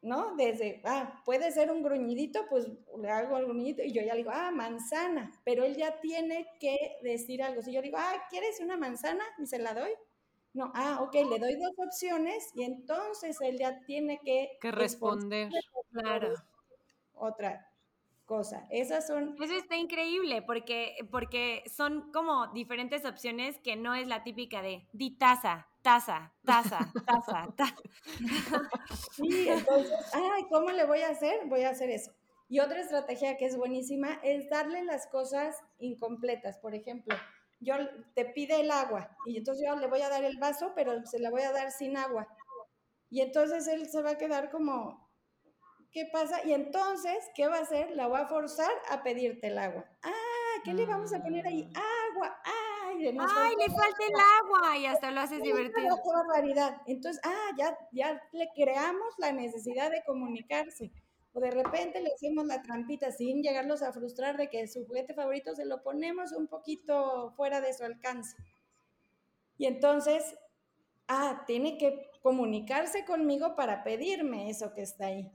[0.00, 0.36] ¿No?
[0.36, 2.66] Desde, ah, puede ser un gruñidito, pues
[2.98, 6.46] le hago el gruñidito y yo ya le digo, ah, manzana, pero él ya tiene
[6.60, 7.62] que decir algo.
[7.62, 9.24] Si yo digo, ah, ¿quieres una manzana?
[9.38, 9.90] Y se la doy.
[10.52, 15.50] No, ah, ok, le doy dos opciones y entonces él ya tiene que, que responder.
[15.90, 16.34] Claro.
[17.14, 17.73] Otra
[18.24, 18.66] cosa.
[18.70, 19.36] Esas son...
[19.42, 24.88] Eso está increíble porque, porque son como diferentes opciones que no es la típica de
[24.92, 27.74] di taza, taza, taza, taza, taza.
[29.12, 31.46] Sí, entonces, ay, ¿cómo le voy a hacer?
[31.46, 32.12] Voy a hacer eso.
[32.48, 36.58] Y otra estrategia que es buenísima es darle las cosas incompletas.
[36.58, 37.14] Por ejemplo,
[37.60, 37.74] yo
[38.14, 41.18] te pide el agua y entonces yo le voy a dar el vaso, pero se
[41.18, 42.28] la voy a dar sin agua.
[43.10, 45.03] Y entonces él se va a quedar como,
[45.94, 46.44] ¿Qué pasa?
[46.44, 47.92] Y entonces, ¿qué va a hacer?
[47.92, 49.84] La va a forzar a pedirte el agua.
[50.02, 51.62] Ah, ¿qué le vamos a poner ahí?
[51.62, 51.76] Mm.
[51.76, 52.36] Agua.
[52.44, 55.96] Ay, Ay le falta el agua y hasta lo haces divertido.
[56.02, 56.82] Qué barbaridad.
[56.86, 60.90] Entonces, ah, ya, ya le creamos la necesidad de comunicarse.
[61.32, 65.14] O de repente le hacemos la trampita sin llegarlos a frustrar de que su juguete
[65.14, 68.36] favorito se lo ponemos un poquito fuera de su alcance.
[69.58, 70.34] Y entonces,
[71.06, 75.30] ah, tiene que comunicarse conmigo para pedirme eso que está ahí.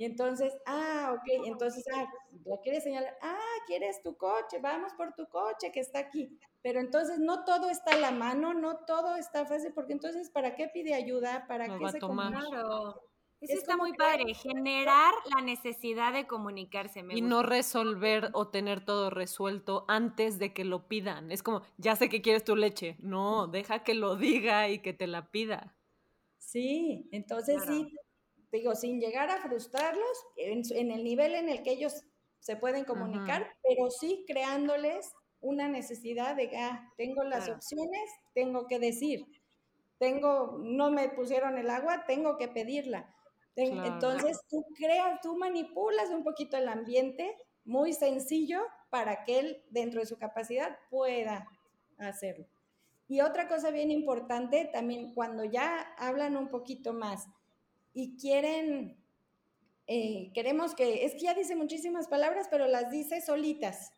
[0.00, 2.10] Y entonces, ah, ok, entonces, ah,
[2.46, 3.36] lo quiere señalar, ah,
[3.66, 6.38] quieres tu coche, vamos por tu coche que está aquí.
[6.62, 10.56] Pero entonces no todo está a la mano, no todo está fácil, porque entonces, ¿para
[10.56, 11.44] qué pide ayuda?
[11.46, 13.02] ¿Para qué se Claro.
[13.42, 17.04] Eso está muy padre, generar la necesidad de comunicarse.
[17.10, 21.30] y no resolver o tener todo resuelto antes de que lo pidan.
[21.30, 22.96] Es como, ya sé que quieres tu leche.
[23.00, 25.76] No, deja que lo diga y que te la pida.
[26.38, 27.94] Sí, entonces sí,
[28.52, 32.04] digo, sin llegar a frustrarlos en, el nivel en el que ellos
[32.40, 38.78] se pueden comunicar, pero sí creándoles una necesidad de, ah, tengo las opciones, tengo que
[38.78, 39.26] decir,
[39.98, 43.14] tengo, no me pusieron el agua, tengo que pedirla.
[43.56, 50.00] Entonces tú creas, tú manipulas un poquito el ambiente muy sencillo para que él, dentro
[50.00, 51.46] de su capacidad, pueda
[51.98, 52.46] hacerlo.
[53.06, 57.28] Y otra cosa bien importante, también cuando ya hablan un poquito más
[57.92, 58.96] y quieren,
[59.86, 63.92] eh, queremos que, es que ya dice muchísimas palabras, pero las dice solitas.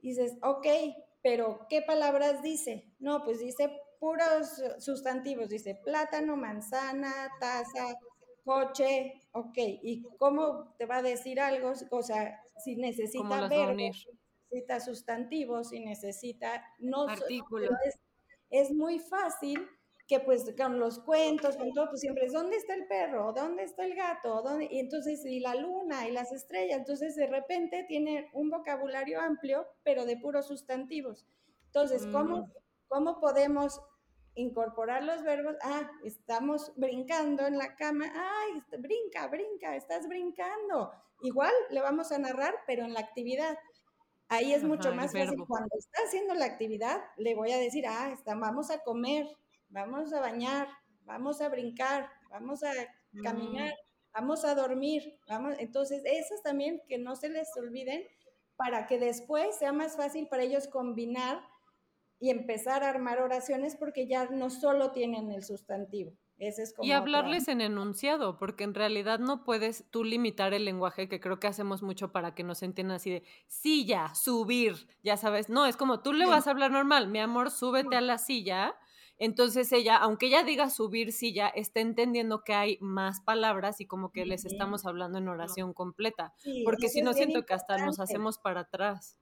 [0.00, 0.66] dices, ok,
[1.22, 2.92] pero ¿qué palabras dice?
[2.98, 7.98] No, pues dice puros sustantivos, dice plátano, manzana, taza,
[8.44, 9.56] coche, ok.
[9.56, 11.72] ¿Y cómo te va a decir algo?
[11.90, 17.70] O sea, si necesita ver, necesita sustantivos, si necesita no artículos.
[17.84, 18.00] Es,
[18.50, 19.68] es muy fácil
[20.10, 23.32] que pues con los cuentos, con todo, pues siempre es, ¿dónde está el perro?
[23.32, 24.42] ¿Dónde está el gato?
[24.42, 24.66] ¿Dónde?
[24.68, 29.68] Y entonces, y la luna y las estrellas, entonces de repente tiene un vocabulario amplio,
[29.84, 31.28] pero de puros sustantivos.
[31.66, 32.52] Entonces, ¿cómo, mm.
[32.88, 33.80] ¿cómo podemos
[34.34, 35.54] incorporar los verbos?
[35.62, 40.90] Ah, estamos brincando en la cama, ay, brinca, brinca, estás brincando.
[41.20, 43.56] Igual le vamos a narrar, pero en la actividad.
[44.28, 45.36] Ahí es mucho más fácil.
[45.46, 49.28] Cuando está haciendo la actividad, le voy a decir, ah, está, vamos a comer,
[49.70, 50.68] vamos a bañar,
[51.04, 52.72] vamos a brincar, vamos a
[53.22, 54.12] caminar, mm.
[54.12, 58.04] vamos a dormir, vamos, entonces esas también que no se les olviden
[58.56, 61.40] para que después sea más fácil para ellos combinar
[62.18, 66.12] y empezar a armar oraciones porque ya no solo tienen el sustantivo.
[66.36, 70.64] Ese es como y hablarles en enunciado, porque en realidad no puedes tú limitar el
[70.64, 75.18] lenguaje, que creo que hacemos mucho para que nos entiendan así de silla, subir, ya
[75.18, 75.50] sabes.
[75.50, 78.74] No, es como tú le vas a hablar normal, mi amor, súbete a la silla
[79.20, 84.12] entonces ella, aunque ella diga subir silla, está entendiendo que hay más palabras y como
[84.12, 86.32] que les estamos hablando en oración completa,
[86.64, 89.18] porque si no siento que hasta nos hacemos para atrás.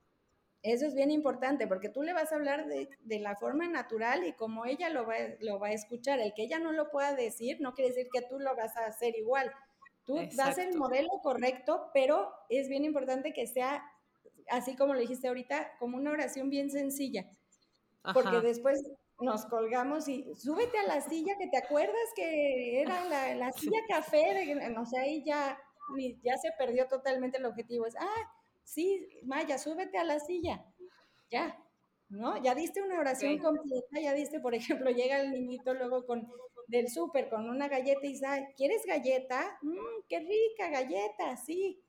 [0.62, 2.88] Eso es bien importante, porque tú le vas a hablar de,
[3.18, 6.20] la forma natural y como ella lo va, lo va a escuchar.
[6.20, 8.86] El que ella no lo pueda decir no quiere decir que tú lo vas a
[8.86, 9.50] hacer igual.
[10.04, 13.82] Tú das el modelo correcto, pero es bien importante que sea,
[14.48, 17.28] así como lo dijiste ahorita, como una oración bien sencilla.
[18.14, 18.80] Porque después
[19.20, 23.04] nos colgamos y súbete a la silla que te acuerdas que era
[23.34, 25.58] la, silla café, no sé, ahí ya,
[26.22, 27.86] ya se perdió totalmente el objetivo.
[27.86, 30.64] Es, ah, sí, Maya, súbete a la silla.
[31.30, 31.58] Ya,
[32.08, 32.42] ¿no?
[32.42, 36.30] Ya diste una oración completa, ya diste, por ejemplo, llega el niñito luego con,
[36.68, 39.58] del súper con una galleta y dice, ¿quieres galleta?
[39.62, 41.82] Mm, qué rica galleta, sí.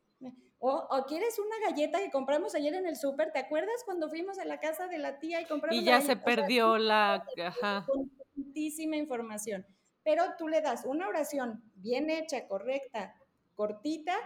[0.62, 4.46] O, quieres una galleta que compramos ayer en el súper, ¿te acuerdas cuando fuimos a
[4.46, 5.82] la casa de la tía y compramos?
[5.82, 7.26] Y ya se perdió la...
[7.42, 7.86] Ajá.
[7.88, 9.66] Con muchísima información.
[10.04, 13.16] Pero tú le das una oración bien hecha, correcta,
[13.56, 14.18] cortita,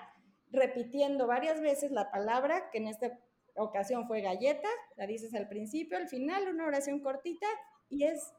[0.50, 3.20] repitiendo varias veces la palabra, que en esta
[3.56, 7.48] ocasión fue galleta, la dices al principio, al final, una oración cortita
[7.90, 8.34] y es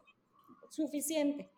[0.71, 1.51] suficiente.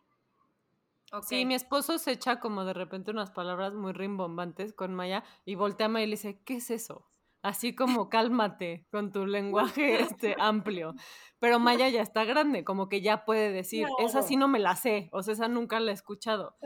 [1.27, 5.55] Sí, mi esposo se echa como de repente unas palabras muy rimbombantes con Maya y
[5.55, 7.07] voltea a Maya y le dice, ¿qué es eso?
[7.43, 10.95] Así como cálmate con tu lenguaje este, amplio.
[11.39, 14.75] Pero Maya ya está grande, como que ya puede decir, esa sí no me la
[14.75, 16.57] sé, o sea, esa nunca la he escuchado.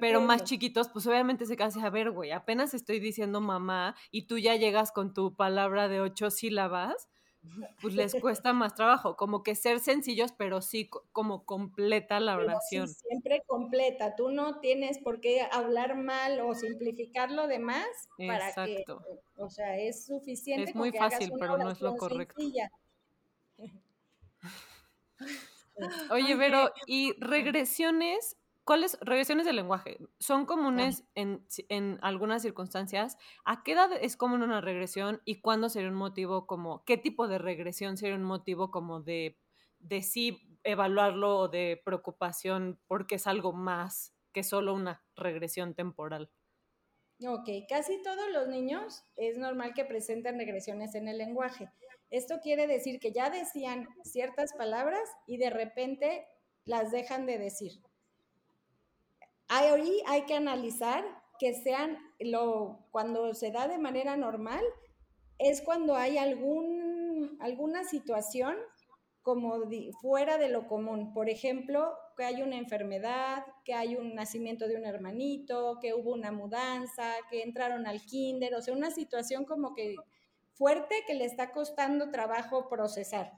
[0.00, 4.26] Pero más chiquitos, pues obviamente se casi a ver, güey, apenas estoy diciendo mamá y
[4.26, 7.08] tú ya llegas con tu palabra de ocho sílabas,
[7.80, 12.88] pues les cuesta más trabajo, como que ser sencillos, pero sí como completa la oración.
[12.88, 17.86] siempre completa, tú no tienes por qué hablar mal o simplificar lo demás
[18.18, 19.02] para Exacto.
[19.04, 20.70] que, o sea, es suficiente.
[20.70, 22.42] Es muy fácil, pero no es lo correcto.
[26.10, 28.36] Oye, pero ¿y regresiones
[28.66, 29.96] ¿Cuáles regresiones del lenguaje?
[30.18, 33.16] ¿Son comunes en, en, algunas circunstancias?
[33.44, 37.28] ¿A qué edad es común una regresión y cuándo sería un motivo como, qué tipo
[37.28, 39.38] de regresión sería un motivo como de,
[39.78, 46.32] de sí evaluarlo o de preocupación porque es algo más que solo una regresión temporal?
[47.24, 51.70] Ok, casi todos los niños es normal que presenten regresiones en el lenguaje.
[52.10, 56.26] Esto quiere decir que ya decían ciertas palabras y de repente
[56.64, 57.80] las dejan de decir
[59.48, 61.04] Ahí hay que analizar
[61.38, 64.64] que sean lo cuando se da de manera normal
[65.38, 68.56] es cuando hay algún alguna situación
[69.22, 69.64] como
[70.00, 71.12] fuera de lo común.
[71.12, 76.12] Por ejemplo, que hay una enfermedad, que hay un nacimiento de un hermanito, que hubo
[76.12, 79.96] una mudanza, que entraron al kinder, o sea, una situación como que
[80.54, 83.32] fuerte que le está costando trabajo procesar.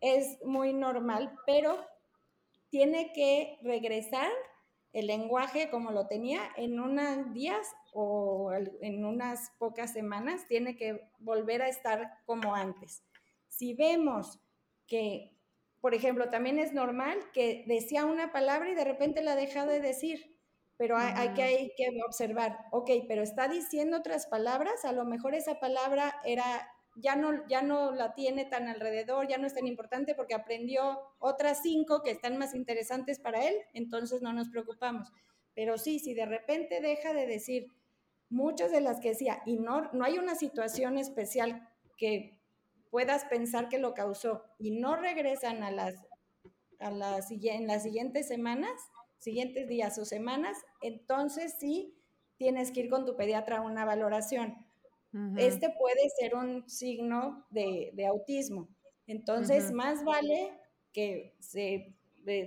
[0.00, 1.86] Es muy normal, pero
[2.68, 4.30] tiene que regresar
[4.92, 11.08] el lenguaje como lo tenía en unos días o en unas pocas semanas, tiene que
[11.18, 13.04] volver a estar como antes.
[13.48, 14.40] Si vemos
[14.86, 15.36] que,
[15.80, 19.80] por ejemplo, también es normal que decía una palabra y de repente la deja de
[19.80, 20.38] decir,
[20.76, 25.34] pero hay, que, hay que observar, ok, pero está diciendo otras palabras, a lo mejor
[25.34, 26.66] esa palabra era
[26.96, 31.00] ya no, ya no la tiene tan alrededor, ya no es tan importante porque aprendió
[31.18, 35.12] otras cinco que están más interesantes para él, entonces no nos preocupamos.
[35.54, 37.68] Pero sí, si de repente deja de decir
[38.28, 42.38] muchas de las que decía y no, no hay una situación especial que
[42.90, 45.94] puedas pensar que lo causó y no regresan a las,
[46.78, 48.72] a las, en las siguientes semanas,
[49.18, 51.94] siguientes días o semanas, entonces sí
[52.36, 54.56] tienes que ir con tu pediatra a una valoración
[55.36, 58.68] este puede ser un signo de, autismo.
[59.06, 60.52] Entonces, más vale
[60.92, 61.96] que se,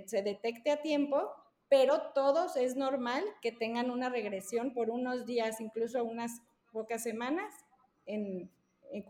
[0.06, 1.30] se, detecte a tiempo,
[1.68, 6.40] pero todos es normal que tengan una regresión por unos días, incluso unas
[6.72, 7.54] pocas semanas.
[8.06, 8.50] En,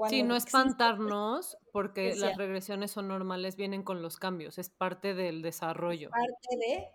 [0.08, 5.42] sí, no espantarnos porque las regresiones son normales, vienen con los cambios, es parte del
[5.42, 6.10] desarrollo.
[6.10, 6.88] parte de,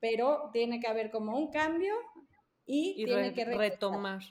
[0.00, 1.94] pero tiene que haber como un cambio
[2.66, 4.22] y, tiene que retomar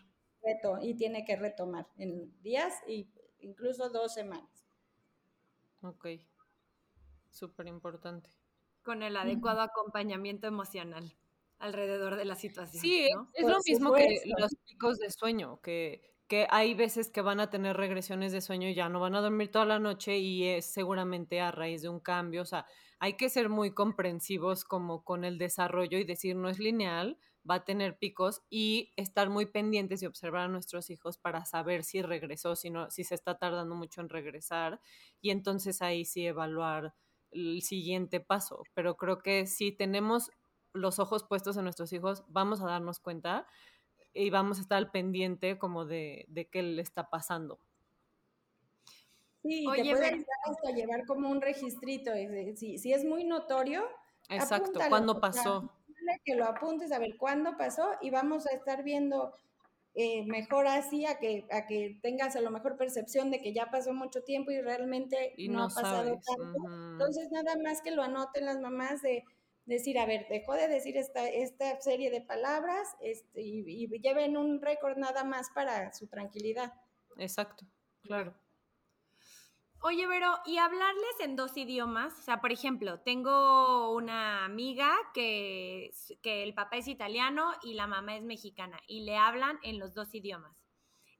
[0.82, 3.08] y tiene que retomar en días e
[3.40, 4.66] incluso dos semanas.
[5.82, 6.08] Ok,
[7.30, 8.30] súper importante.
[8.84, 11.16] Con el adecuado acompañamiento emocional
[11.60, 12.82] alrededor de la situación.
[12.82, 17.40] Sí, es lo mismo que los picos de sueño, que, que hay veces que van
[17.40, 20.48] a tener regresiones de sueño y ya no van a dormir toda la noche y
[20.48, 22.42] es seguramente a raíz de un cambio.
[22.42, 22.66] O sea,
[23.00, 27.18] hay que ser muy comprensivos como con el desarrollo y decir no es lineal,
[27.50, 31.84] va a tener picos y estar muy pendientes y observar a nuestros hijos para saber
[31.84, 34.80] si regresó, si, no, si se está tardando mucho en regresar
[35.22, 36.94] y entonces ahí sí evaluar
[37.32, 38.64] el siguiente paso.
[38.74, 40.32] Pero creo que si tenemos
[40.74, 43.48] los ojos puestos en nuestros hijos, vamos a darnos cuenta
[44.14, 47.60] y vamos a estar al pendiente como de, de qué le está pasando.
[49.42, 52.12] Sí, Oye, te puede hasta llevar como un registrito.
[52.56, 53.84] Si, si es muy notorio,
[54.30, 55.70] Exacto, ¿cuándo pasó?
[56.24, 59.34] Que lo apuntes a ver cuándo pasó y vamos a estar viendo
[59.94, 63.70] eh, mejor así a que, a que tengas a lo mejor percepción de que ya
[63.72, 66.58] pasó mucho tiempo y realmente no, ha pasado tanto.
[66.94, 69.26] Entonces, nada más que lo anoten las mamás de
[69.66, 74.38] decir, a ver, dejó de decir esta, esta serie de palabras este, y, y lleven
[74.38, 76.74] un récord nada más para su tranquilidad.
[77.18, 77.66] Exacto,
[78.02, 78.34] claro.
[79.84, 82.14] Oye, pero, ¿y hablarles en dos idiomas?
[82.20, 87.88] O sea, por ejemplo, tengo una amiga que, que el papá es italiano y la
[87.88, 90.56] mamá es mexicana y le hablan en los dos idiomas.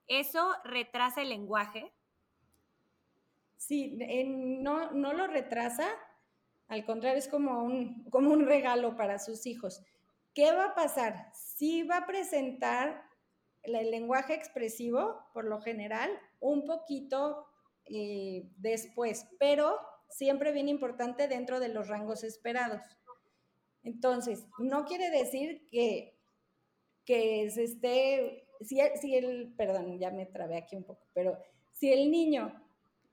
[0.08, 1.92] ¿Eso retrasa el lenguaje?
[3.58, 3.98] Sí,
[4.28, 5.88] no, no lo retrasa,
[6.68, 9.82] al contrario, es como un, como un regalo para sus hijos.
[10.36, 11.32] ¿Qué va a pasar?
[11.34, 13.10] Sí va a presentar
[13.64, 17.48] el lenguaje expresivo, por lo general, un poquito
[17.86, 19.78] eh, después, pero
[20.10, 22.82] siempre bien importante dentro de los rangos esperados.
[23.84, 26.18] Entonces, no quiere decir que,
[27.06, 31.38] que se esté, si, si el, perdón, ya me trabé aquí un poco, pero
[31.72, 32.62] si el niño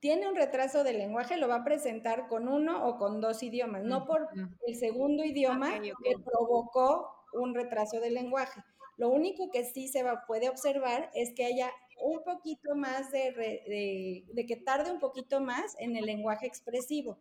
[0.01, 3.83] tiene un retraso de lenguaje, lo va a presentar con uno o con dos idiomas,
[3.83, 4.29] no por
[4.67, 8.63] el segundo idioma que provocó un retraso de lenguaje.
[8.97, 11.71] Lo único que sí se va, puede observar es que haya
[12.01, 17.19] un poquito más de, de, que tarde un poquito más en el lenguaje expresivo,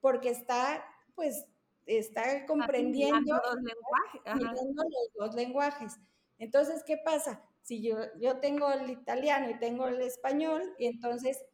[0.00, 1.46] porque está, pues,
[1.86, 5.98] está comprendiendo los dos lenguajes.
[6.38, 7.42] Entonces, ¿qué pasa?
[7.62, 11.44] Si yo, yo tengo el italiano y tengo el español, y entonces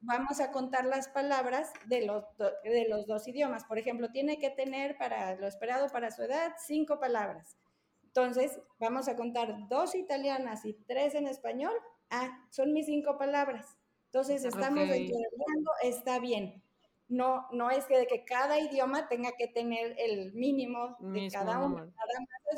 [0.00, 2.24] vamos a contar las palabras de los,
[2.62, 3.64] de los dos idiomas.
[3.64, 7.56] Por ejemplo, tiene que tener para lo esperado para su edad cinco palabras.
[8.04, 11.74] Entonces, vamos a contar dos italianas y tres en español
[12.10, 13.76] ah, son mis cinco palabras.
[14.06, 15.10] Entonces estamos okay.
[15.82, 16.62] está bien.
[17.08, 21.58] No, no es que, de que cada idioma tenga que tener el mínimo de cada
[21.58, 21.92] uno.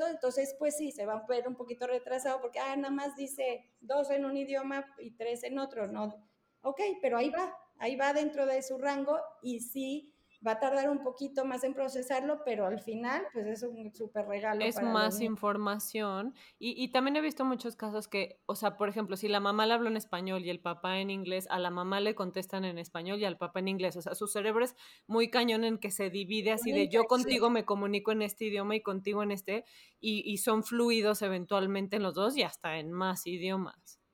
[0.08, 3.66] entonces, pues sí, se va a ver un poquito retrasado porque, ah, nada más dice
[3.80, 5.88] dos en un idioma y tres en otro.
[5.88, 6.28] No,
[6.62, 10.15] ok, pero ahí va, ahí va dentro de su rango y sí
[10.46, 14.26] va a tardar un poquito más en procesarlo, pero al final, pues es un súper
[14.26, 14.64] regalo.
[14.64, 16.34] Es más información.
[16.58, 19.66] Y, y, también he visto muchos casos que, o sea, por ejemplo, si la mamá
[19.66, 22.78] le habla en español y el papá en inglés, a la mamá le contestan en
[22.78, 23.96] español y al papá en inglés.
[23.96, 24.76] O sea, su cerebro es
[25.06, 28.76] muy cañón en que se divide así de yo contigo me comunico en este idioma
[28.76, 29.64] y contigo en este,
[30.00, 34.05] y, y son fluidos eventualmente en los dos y hasta en más idiomas.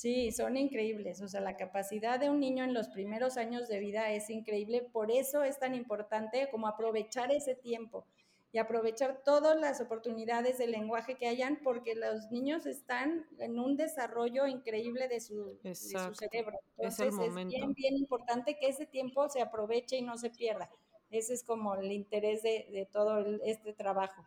[0.00, 1.20] Sí, son increíbles.
[1.20, 4.80] O sea, la capacidad de un niño en los primeros años de vida es increíble.
[4.80, 8.06] Por eso es tan importante como aprovechar ese tiempo
[8.50, 13.76] y aprovechar todas las oportunidades de lenguaje que hayan, porque los niños están en un
[13.76, 16.58] desarrollo increíble de su, de su cerebro.
[16.78, 20.70] Entonces es, es, bien, bien importante que ese tiempo se aproveche y no se pierda.
[21.10, 24.26] Ese es como el interés de, de todo este trabajo,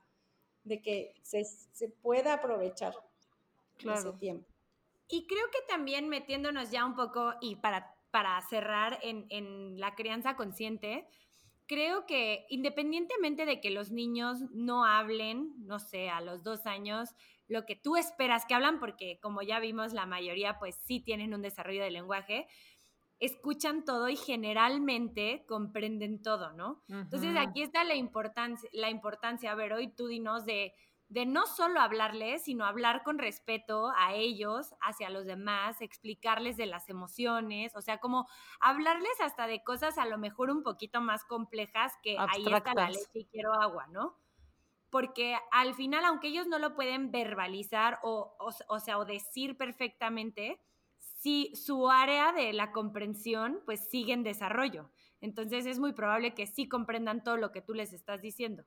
[0.65, 2.93] de que se, se pueda aprovechar
[3.79, 3.99] claro.
[3.99, 4.52] ese tiempo.
[5.13, 9.93] Y creo que también metiéndonos ya un poco y para, para cerrar en, en la
[9.93, 11.07] crianza consciente,
[11.67, 17.09] creo que independientemente de que los niños no hablen, no sé, a los dos años,
[17.47, 21.35] lo que tú esperas que hablan, porque como ya vimos, la mayoría pues sí tienen
[21.35, 22.47] un desarrollo de lenguaje,
[23.19, 26.81] escuchan todo y generalmente comprenden todo, ¿no?
[26.89, 27.01] Uh -huh.
[27.03, 30.73] Entonces aquí está la importancia, la importancia, a ver, hoy tú dinos de
[31.09, 36.65] de no solo hablarles, sino hablar con respeto a ellos, hacia los demás, explicarles de
[36.65, 38.27] las emociones, o sea, como
[38.59, 42.45] hablarles hasta de cosas a lo mejor un poquito más complejas que Abstractas.
[42.45, 44.17] ahí está la leche y quiero agua, ¿no?
[44.89, 49.57] Porque al final, aunque ellos no lo pueden verbalizar o, o, o sea, o decir
[49.57, 50.61] perfectamente,
[50.99, 54.91] si su área de la comprensión pues sigue en desarrollo.
[55.21, 58.65] Entonces es muy probable que sí comprendan todo lo que tú les estás diciendo.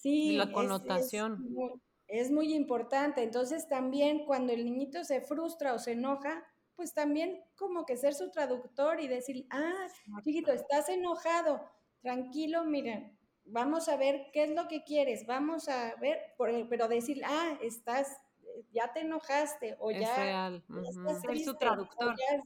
[0.00, 1.32] Sí, la connotación.
[1.32, 1.70] Es, es, muy,
[2.06, 3.22] es, muy, importante.
[3.22, 6.42] Entonces también cuando el niñito se frustra o se enoja,
[6.74, 9.86] pues también como que ser su traductor y decir, ah,
[10.22, 11.60] chiquito, estás enojado,
[12.00, 17.20] tranquilo, miren, vamos a ver qué es lo que quieres, vamos a ver, pero decir,
[17.26, 18.16] ah, estás,
[18.72, 20.16] ya te enojaste o es ya...
[20.16, 20.64] Real.
[20.68, 21.20] -huh.
[21.20, 22.16] ser su traductor.
[22.16, 22.42] Ya,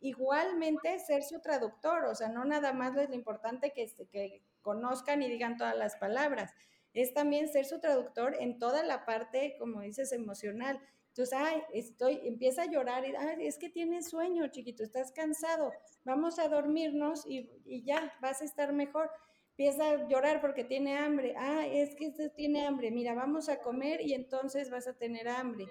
[0.00, 5.22] igualmente ser su traductor, o sea, no nada más es lo importante que, que conozcan
[5.22, 6.52] y digan todas las palabras,
[6.94, 10.80] es también ser su traductor en toda la parte, como dices, emocional.
[11.08, 15.72] Entonces, ay, estoy, empieza a llorar y, ay, es que tienes sueño, chiquito, estás cansado,
[16.04, 19.10] vamos a dormirnos y, y ya, vas a estar mejor.
[19.56, 23.58] Empieza a llorar porque tiene hambre, ah, es que este tiene hambre, mira, vamos a
[23.58, 25.66] comer y entonces vas a tener hambre,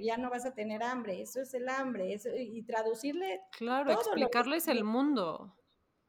[0.00, 3.42] ya no vas a tener hambre, eso es el hambre, eso, y traducirle.
[3.58, 5.54] Claro, explicarles el mundo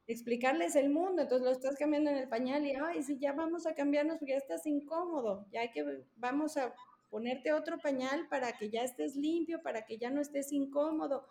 [0.08, 3.66] explicarles el mundo, entonces lo estás cambiando en el pañal y, ay, sí, ya vamos
[3.66, 5.84] a cambiarnos porque ya estás incómodo, ya hay que,
[6.16, 6.74] vamos a
[7.10, 11.26] ponerte otro pañal para que ya estés limpio, para que ya no estés incómodo.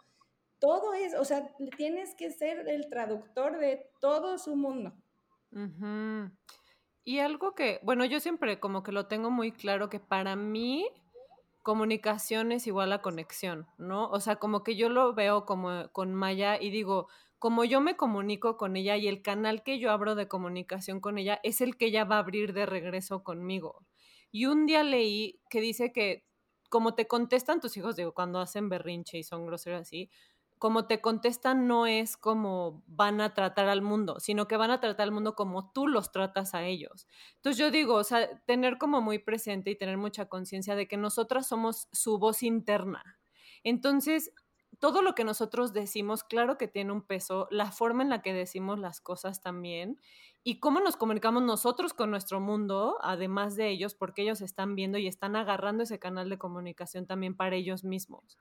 [0.60, 4.94] Todo es, o sea, tienes que ser el traductor de todo su mundo.
[7.04, 10.88] Y algo que, bueno, yo siempre como que lo tengo muy claro que para mí
[11.64, 14.10] comunicación es igual a conexión, ¿no?
[14.10, 17.08] O sea, como que yo lo veo como con Maya y digo,
[17.40, 21.18] como yo me comunico con ella y el canal que yo abro de comunicación con
[21.18, 23.86] ella es el que ella va a abrir de regreso conmigo.
[24.32, 26.26] Y un día leí que dice que
[26.70, 30.10] como te contestan tus hijos, digo, cuando hacen berrinche y son groseros así,
[30.60, 34.80] como te contestan no es como van a tratar al mundo, sino que van a
[34.80, 37.08] tratar al mundo como tú los tratas a ellos.
[37.36, 40.98] Entonces yo digo, o sea, tener como muy presente y tener mucha conciencia de que
[40.98, 43.20] nosotras somos su voz interna.
[43.64, 44.32] Entonces,
[44.80, 48.34] todo lo que nosotros decimos, claro que tiene un peso, la forma en la que
[48.34, 50.00] decimos las cosas también,
[50.44, 54.98] y cómo nos comunicamos nosotros con nuestro mundo, además de ellos, porque ellos están viendo
[54.98, 58.38] y están agarrando ese canal de comunicación también para ellos mismos.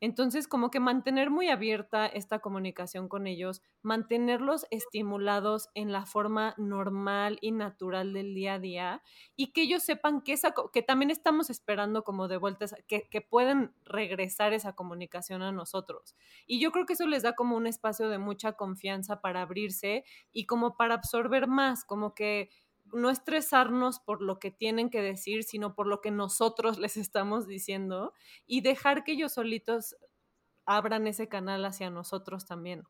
[0.00, 6.54] Entonces, como que mantener muy abierta esta comunicación con ellos, mantenerlos estimulados en la forma
[6.56, 9.02] normal y natural del día a día
[9.36, 13.20] y que ellos sepan que, esa, que también estamos esperando como de vueltas, que, que
[13.20, 16.16] pueden regresar esa comunicación a nosotros.
[16.46, 20.04] Y yo creo que eso les da como un espacio de mucha confianza para abrirse
[20.32, 22.50] y como para absorber más, como que
[22.92, 27.46] no estresarnos por lo que tienen que decir, sino por lo que nosotros les estamos
[27.46, 28.12] diciendo
[28.46, 29.96] y dejar que ellos solitos
[30.64, 32.84] abran ese canal hacia nosotros también.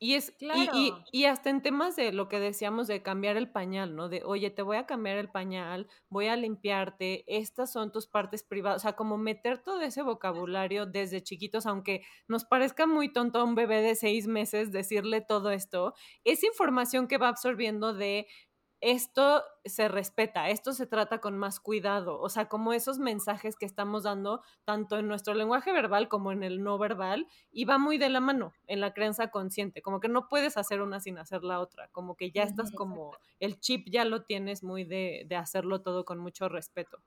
[0.00, 3.94] Y es y, y, hasta en temas de lo que decíamos de cambiar el pañal,
[3.94, 4.08] ¿no?
[4.08, 8.42] De, oye, te voy a cambiar el pañal, voy a limpiarte, estas son tus partes
[8.42, 13.38] privadas, o sea, como meter todo ese vocabulario desde chiquitos, aunque nos parezca muy tonto
[13.38, 15.94] a un bebé de seis meses decirle todo esto,
[16.24, 18.26] es información que va absorbiendo de
[18.86, 23.64] esto se respeta, esto se trata con más cuidado, o sea, como esos mensajes que
[23.64, 27.96] estamos dando tanto en nuestro lenguaje verbal como en el no verbal, y va muy
[27.96, 31.44] de la mano en la creencia consciente, como que no puedes hacer una sin hacer
[31.44, 35.36] la otra, como que ya estás como, el chip ya lo tienes muy de, de
[35.36, 36.98] hacerlo todo con mucho respeto.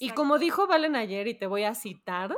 [0.00, 2.36] Y como dijo Valen ayer, y te voy a citar,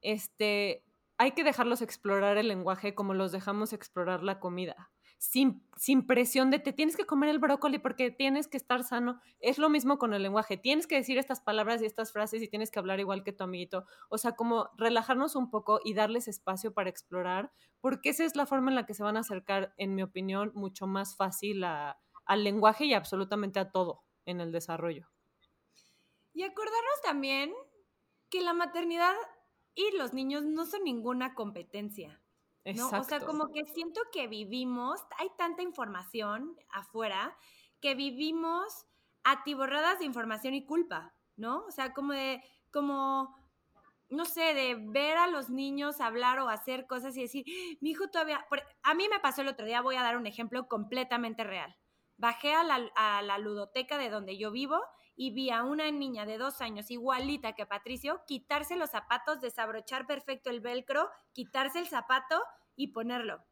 [0.00, 0.82] este,
[1.18, 4.90] hay que dejarlos explorar el lenguaje como los dejamos explorar la comida
[5.20, 9.20] sin, sin presión de te tienes que comer el brócoli porque tienes que estar sano.
[9.38, 10.56] Es lo mismo con el lenguaje.
[10.56, 13.44] Tienes que decir estas palabras y estas frases y tienes que hablar igual que tu
[13.44, 13.84] amiguito.
[14.08, 17.52] O sea, como relajarnos un poco y darles espacio para explorar,
[17.82, 20.52] porque esa es la forma en la que se van a acercar, en mi opinión,
[20.54, 25.06] mucho más fácil al lenguaje y absolutamente a todo en el desarrollo.
[26.32, 27.52] Y acordarnos también
[28.30, 29.14] que la maternidad
[29.74, 32.19] y los niños no son ninguna competencia.
[32.64, 32.88] ¿No?
[32.88, 37.36] O sea, como que siento que vivimos, hay tanta información afuera
[37.80, 38.86] que vivimos
[39.24, 41.64] atiborradas de información y culpa, ¿no?
[41.66, 43.34] O sea, como de, como,
[44.08, 47.44] no sé, de ver a los niños hablar o hacer cosas y decir,
[47.80, 48.46] mi hijo todavía,
[48.82, 51.76] a mí me pasó el otro día, voy a dar un ejemplo completamente real.
[52.16, 54.78] Bajé a la, a la ludoteca de donde yo vivo
[55.20, 60.06] y vi a una niña de dos años igualita que Patricio quitarse los zapatos, desabrochar
[60.06, 62.42] perfecto el velcro, quitarse el zapato
[62.74, 63.44] y ponerlo.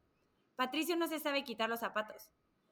[0.57, 2.31] Patricio no se sabe quitar los zapatos.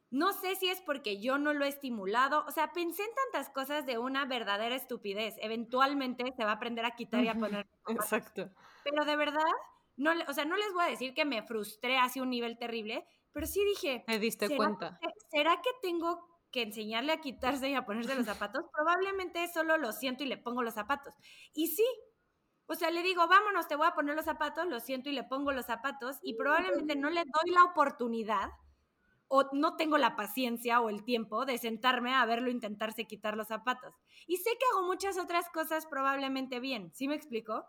[0.09, 3.53] No sé si es porque yo no lo he estimulado, o sea, pensé en tantas
[3.53, 5.35] cosas de una verdadera estupidez.
[5.43, 7.69] Eventualmente se va a aprender a quitar y a poner.
[7.89, 8.49] Exacto.
[8.83, 9.43] Pero de verdad,
[9.97, 13.07] no, o sea, no les voy a decir que me frustré hacia un nivel terrible,
[13.31, 14.05] pero sí dije.
[14.09, 14.99] Me diste cuenta.
[15.31, 19.93] ¿Será que tengo que enseñarle a quitarse y a ponerse los zapatos, probablemente solo lo
[19.93, 21.13] siento y le pongo los zapatos.
[21.53, 21.85] Y sí,
[22.65, 25.23] o sea, le digo, vámonos, te voy a poner los zapatos, lo siento y le
[25.23, 28.49] pongo los zapatos y probablemente no le doy la oportunidad
[29.29, 33.49] o no tengo la paciencia o el tiempo de sentarme a verlo intentarse quitar los
[33.49, 33.95] zapatos.
[34.27, 37.67] Y sé que hago muchas otras cosas probablemente bien, ¿sí me explico?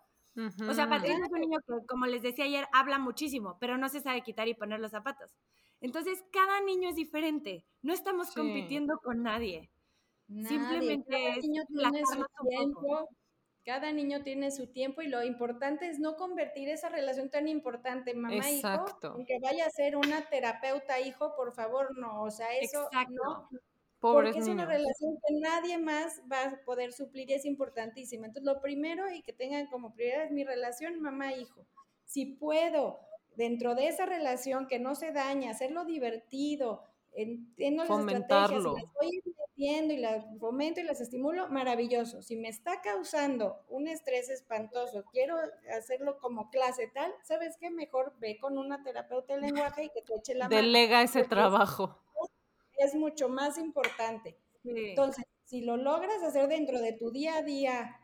[0.70, 3.90] O sea, Patricio es un niño que, como les decía ayer, habla muchísimo, pero no
[3.90, 5.36] se sabe quitar y poner los zapatos.
[5.82, 7.66] Entonces, cada niño es diferente.
[7.82, 9.70] No estamos compitiendo con nadie.
[10.28, 13.10] Simplemente cada niño tiene su tiempo.
[13.64, 18.14] Cada niño tiene su tiempo y lo importante es no convertir esa relación tan importante
[18.14, 18.86] mamá-hijo
[19.18, 22.24] en que vaya a ser una terapeuta hijo, por favor, no.
[22.24, 23.50] O sea, eso no.
[24.00, 28.28] porque es una relación que nadie más va a poder suplir y es importantísima.
[28.28, 31.66] Entonces, lo primero y que tengan como prioridad es mi relación mamá-hijo.
[32.06, 33.07] Si puedo
[33.38, 36.84] dentro de esa relación que no se daña, hacerlo divertido,
[37.14, 42.22] entiendo las estrategias, y las voy entendiendo y las fomento y las estimulo, maravilloso.
[42.24, 45.38] Si me está causando un estrés espantoso, quiero
[45.78, 47.70] hacerlo como clase tal, ¿sabes qué?
[47.70, 50.56] Mejor ve con una terapeuta de lenguaje y que te eche la mano.
[50.56, 52.00] Delega ese trabajo.
[52.78, 54.36] Es, mucho más importante.
[54.64, 57.96] Entonces, si lo logras hacer dentro de tu día a día,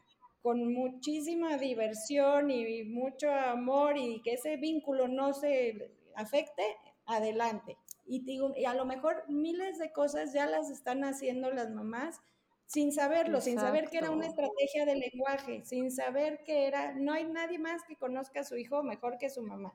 [0.44, 6.64] con muchísima diversión y mucho amor y que ese vínculo no se afecte,
[7.06, 7.78] adelante.
[8.06, 12.20] Y, digo, y a lo mejor miles de cosas ya las están haciendo las mamás
[12.66, 17.14] sin saberlo, sin saber que era una estrategia de lenguaje, sin saber que era, no
[17.14, 19.74] hay nadie más que conozca a su hijo mejor que su mamá.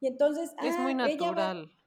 [0.00, 1.66] Y entonces, es muy ah, natural.
[1.66, 1.83] va,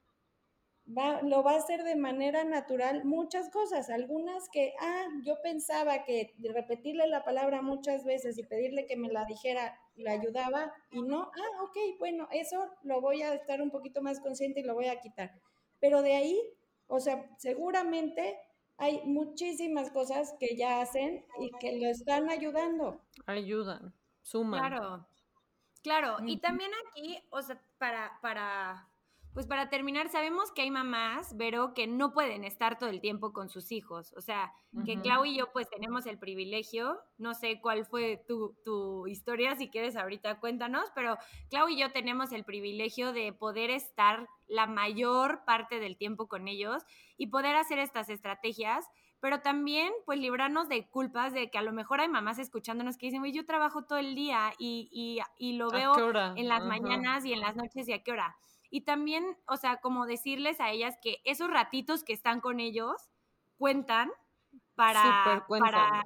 [0.87, 6.33] lo va a hacer de manera natural muchas cosas, algunas que, ah, yo pensaba que
[6.53, 11.23] repetirle la palabra muchas veces y pedirle que me la dijera le ayudaba y no,
[11.23, 14.87] ah, ok, bueno, eso lo voy a estar un poquito más consciente y lo voy
[14.87, 15.31] a quitar.
[15.79, 16.39] Pero de ahí,
[16.87, 18.39] o sea, seguramente
[18.77, 23.01] hay muchísimas cosas que ya hacen y que lo están ayudando.
[23.25, 24.59] Ayudan, suman.
[24.59, 25.07] Claro,
[25.83, 26.17] claro.
[26.25, 28.87] Y también aquí, o sea, para, para
[29.37, 33.33] pues para terminar, sabemos que hay mamás, Vero, que no pueden estar todo el tiempo
[33.33, 34.11] con sus hijos.
[34.17, 34.51] O sea,
[34.83, 39.55] que Clau y yo pues tenemos el privilegio, no sé cuál fue tu, tu, historia,
[39.55, 41.17] si quieres ahorita cuéntanos, pero
[41.51, 46.47] Clau y yo tenemos el privilegio de poder estar la mayor parte del tiempo con
[46.47, 46.81] ellos
[47.15, 48.87] y poder hacer estas estrategias
[49.19, 53.07] pero también pues librarnos de culpas de que a lo mejor hay mamás escuchándonos que
[53.07, 55.95] dicen, yo trabajo todo el día y, y, y lo veo
[56.35, 58.37] en las mañanas y en las noches y a qué hora.
[58.69, 63.09] Y también, o sea, como decirles a ellas que esos ratitos que están con ellos
[63.57, 64.11] cuentan
[64.75, 66.03] para, para,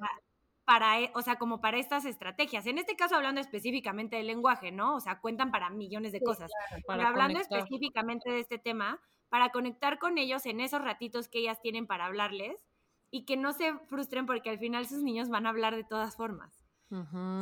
[0.63, 2.65] para, e, o sea, como para estas estrategias.
[2.65, 4.95] En este caso, hablando específicamente del lenguaje, ¿no?
[4.95, 6.51] O sea, cuentan para millones de cosas.
[6.87, 11.61] Pero hablando específicamente de este tema, para conectar con ellos en esos ratitos que ellas
[11.61, 12.65] tienen para hablarles
[13.09, 16.15] y que no se frustren porque al final sus niños van a hablar de todas
[16.15, 16.60] formas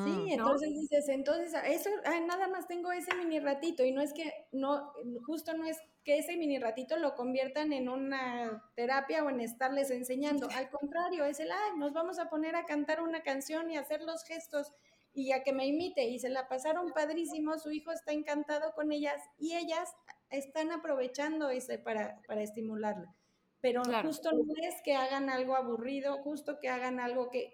[0.05, 1.89] sí, entonces dices, entonces eso,
[2.27, 4.93] nada más tengo ese mini ratito y no es que, no,
[5.25, 9.89] justo no es que ese mini ratito lo conviertan en una terapia o en estarles
[9.89, 13.77] enseñando, al contrario, es el, ay, nos vamos a poner a cantar una canción y
[13.77, 14.71] hacer los gestos
[15.13, 18.91] y a que me imite y se la pasaron padrísimo, su hijo está encantado con
[18.91, 19.89] ellas y ellas
[20.29, 23.15] están aprovechando ese para, para estimularla.
[23.61, 27.53] Pero justo no es que hagan algo aburrido, justo que hagan algo que,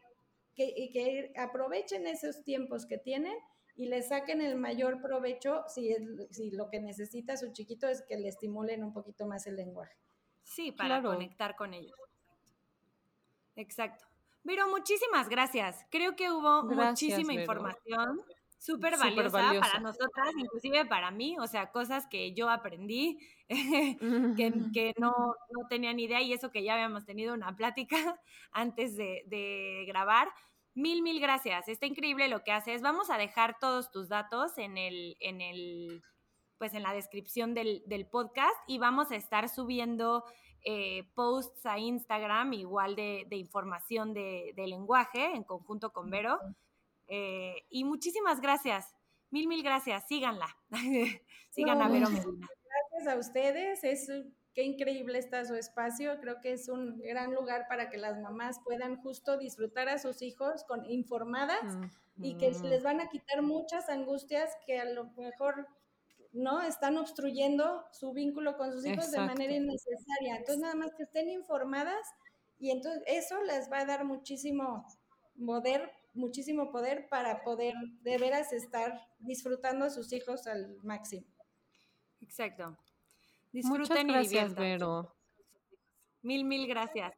[0.56, 3.36] que, que aprovechen esos tiempos que tienen
[3.76, 5.95] y le saquen el mayor provecho si,
[6.32, 9.95] si lo que necesita su chiquito es que le estimulen un poquito más el lenguaje.
[10.44, 11.98] Sí, para conectar con ellos.
[13.56, 14.06] Exacto.
[14.44, 15.86] Pero muchísimas gracias.
[15.90, 18.22] Creo que hubo muchísima información
[18.57, 23.19] súper valiosa, para nosotras, inclusive para mí, o sea, cosas que yo aprendí,
[24.38, 27.98] que, que no, no, tenía ni idea y eso que ya habíamos tenido una plática
[28.52, 30.30] antes de, de, grabar.
[30.73, 31.69] Mil, mil gracias.
[31.69, 32.82] Está increíble lo que haces.
[32.82, 36.03] Vamos a dejar todos tus datos en el, en el
[36.57, 40.23] pues en la descripción del, del podcast y vamos a estar subiendo
[40.64, 46.40] eh, posts a Instagram igual de, de información de, de, lenguaje en conjunto con Vero.
[47.07, 48.95] Eh, y muchísimas gracias,
[49.30, 50.07] mil, mil gracias.
[50.07, 50.48] Síganla.
[51.52, 52.48] Sigan a Vero Medina.
[52.91, 53.84] Gracias a ustedes.
[53.84, 54.10] Es
[54.53, 56.19] qué increíble está su espacio.
[56.19, 60.22] Creo que es un gran lugar para que las mamás puedan justo disfrutar a sus
[60.22, 61.77] hijos con informadas
[62.18, 65.68] y que les van a quitar muchas angustias que a lo mejor
[66.32, 70.38] no están obstruyendo su vínculo con sus hijos de manera innecesaria.
[70.38, 72.06] Entonces, nada más que estén informadas
[72.60, 74.86] y entonces eso les va a dar muchísimo
[75.45, 81.28] poder muchísimo poder para poder de veras estar disfrutando a sus hijos al máximo.
[82.22, 82.78] Exacto.
[83.52, 85.16] Disfruten Muchas gracias, Vero.
[86.22, 87.14] Mil, mil gracias.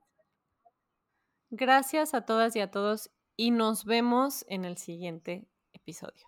[1.49, 6.27] Gracias a todas y a todos y nos vemos en el siguiente episodio.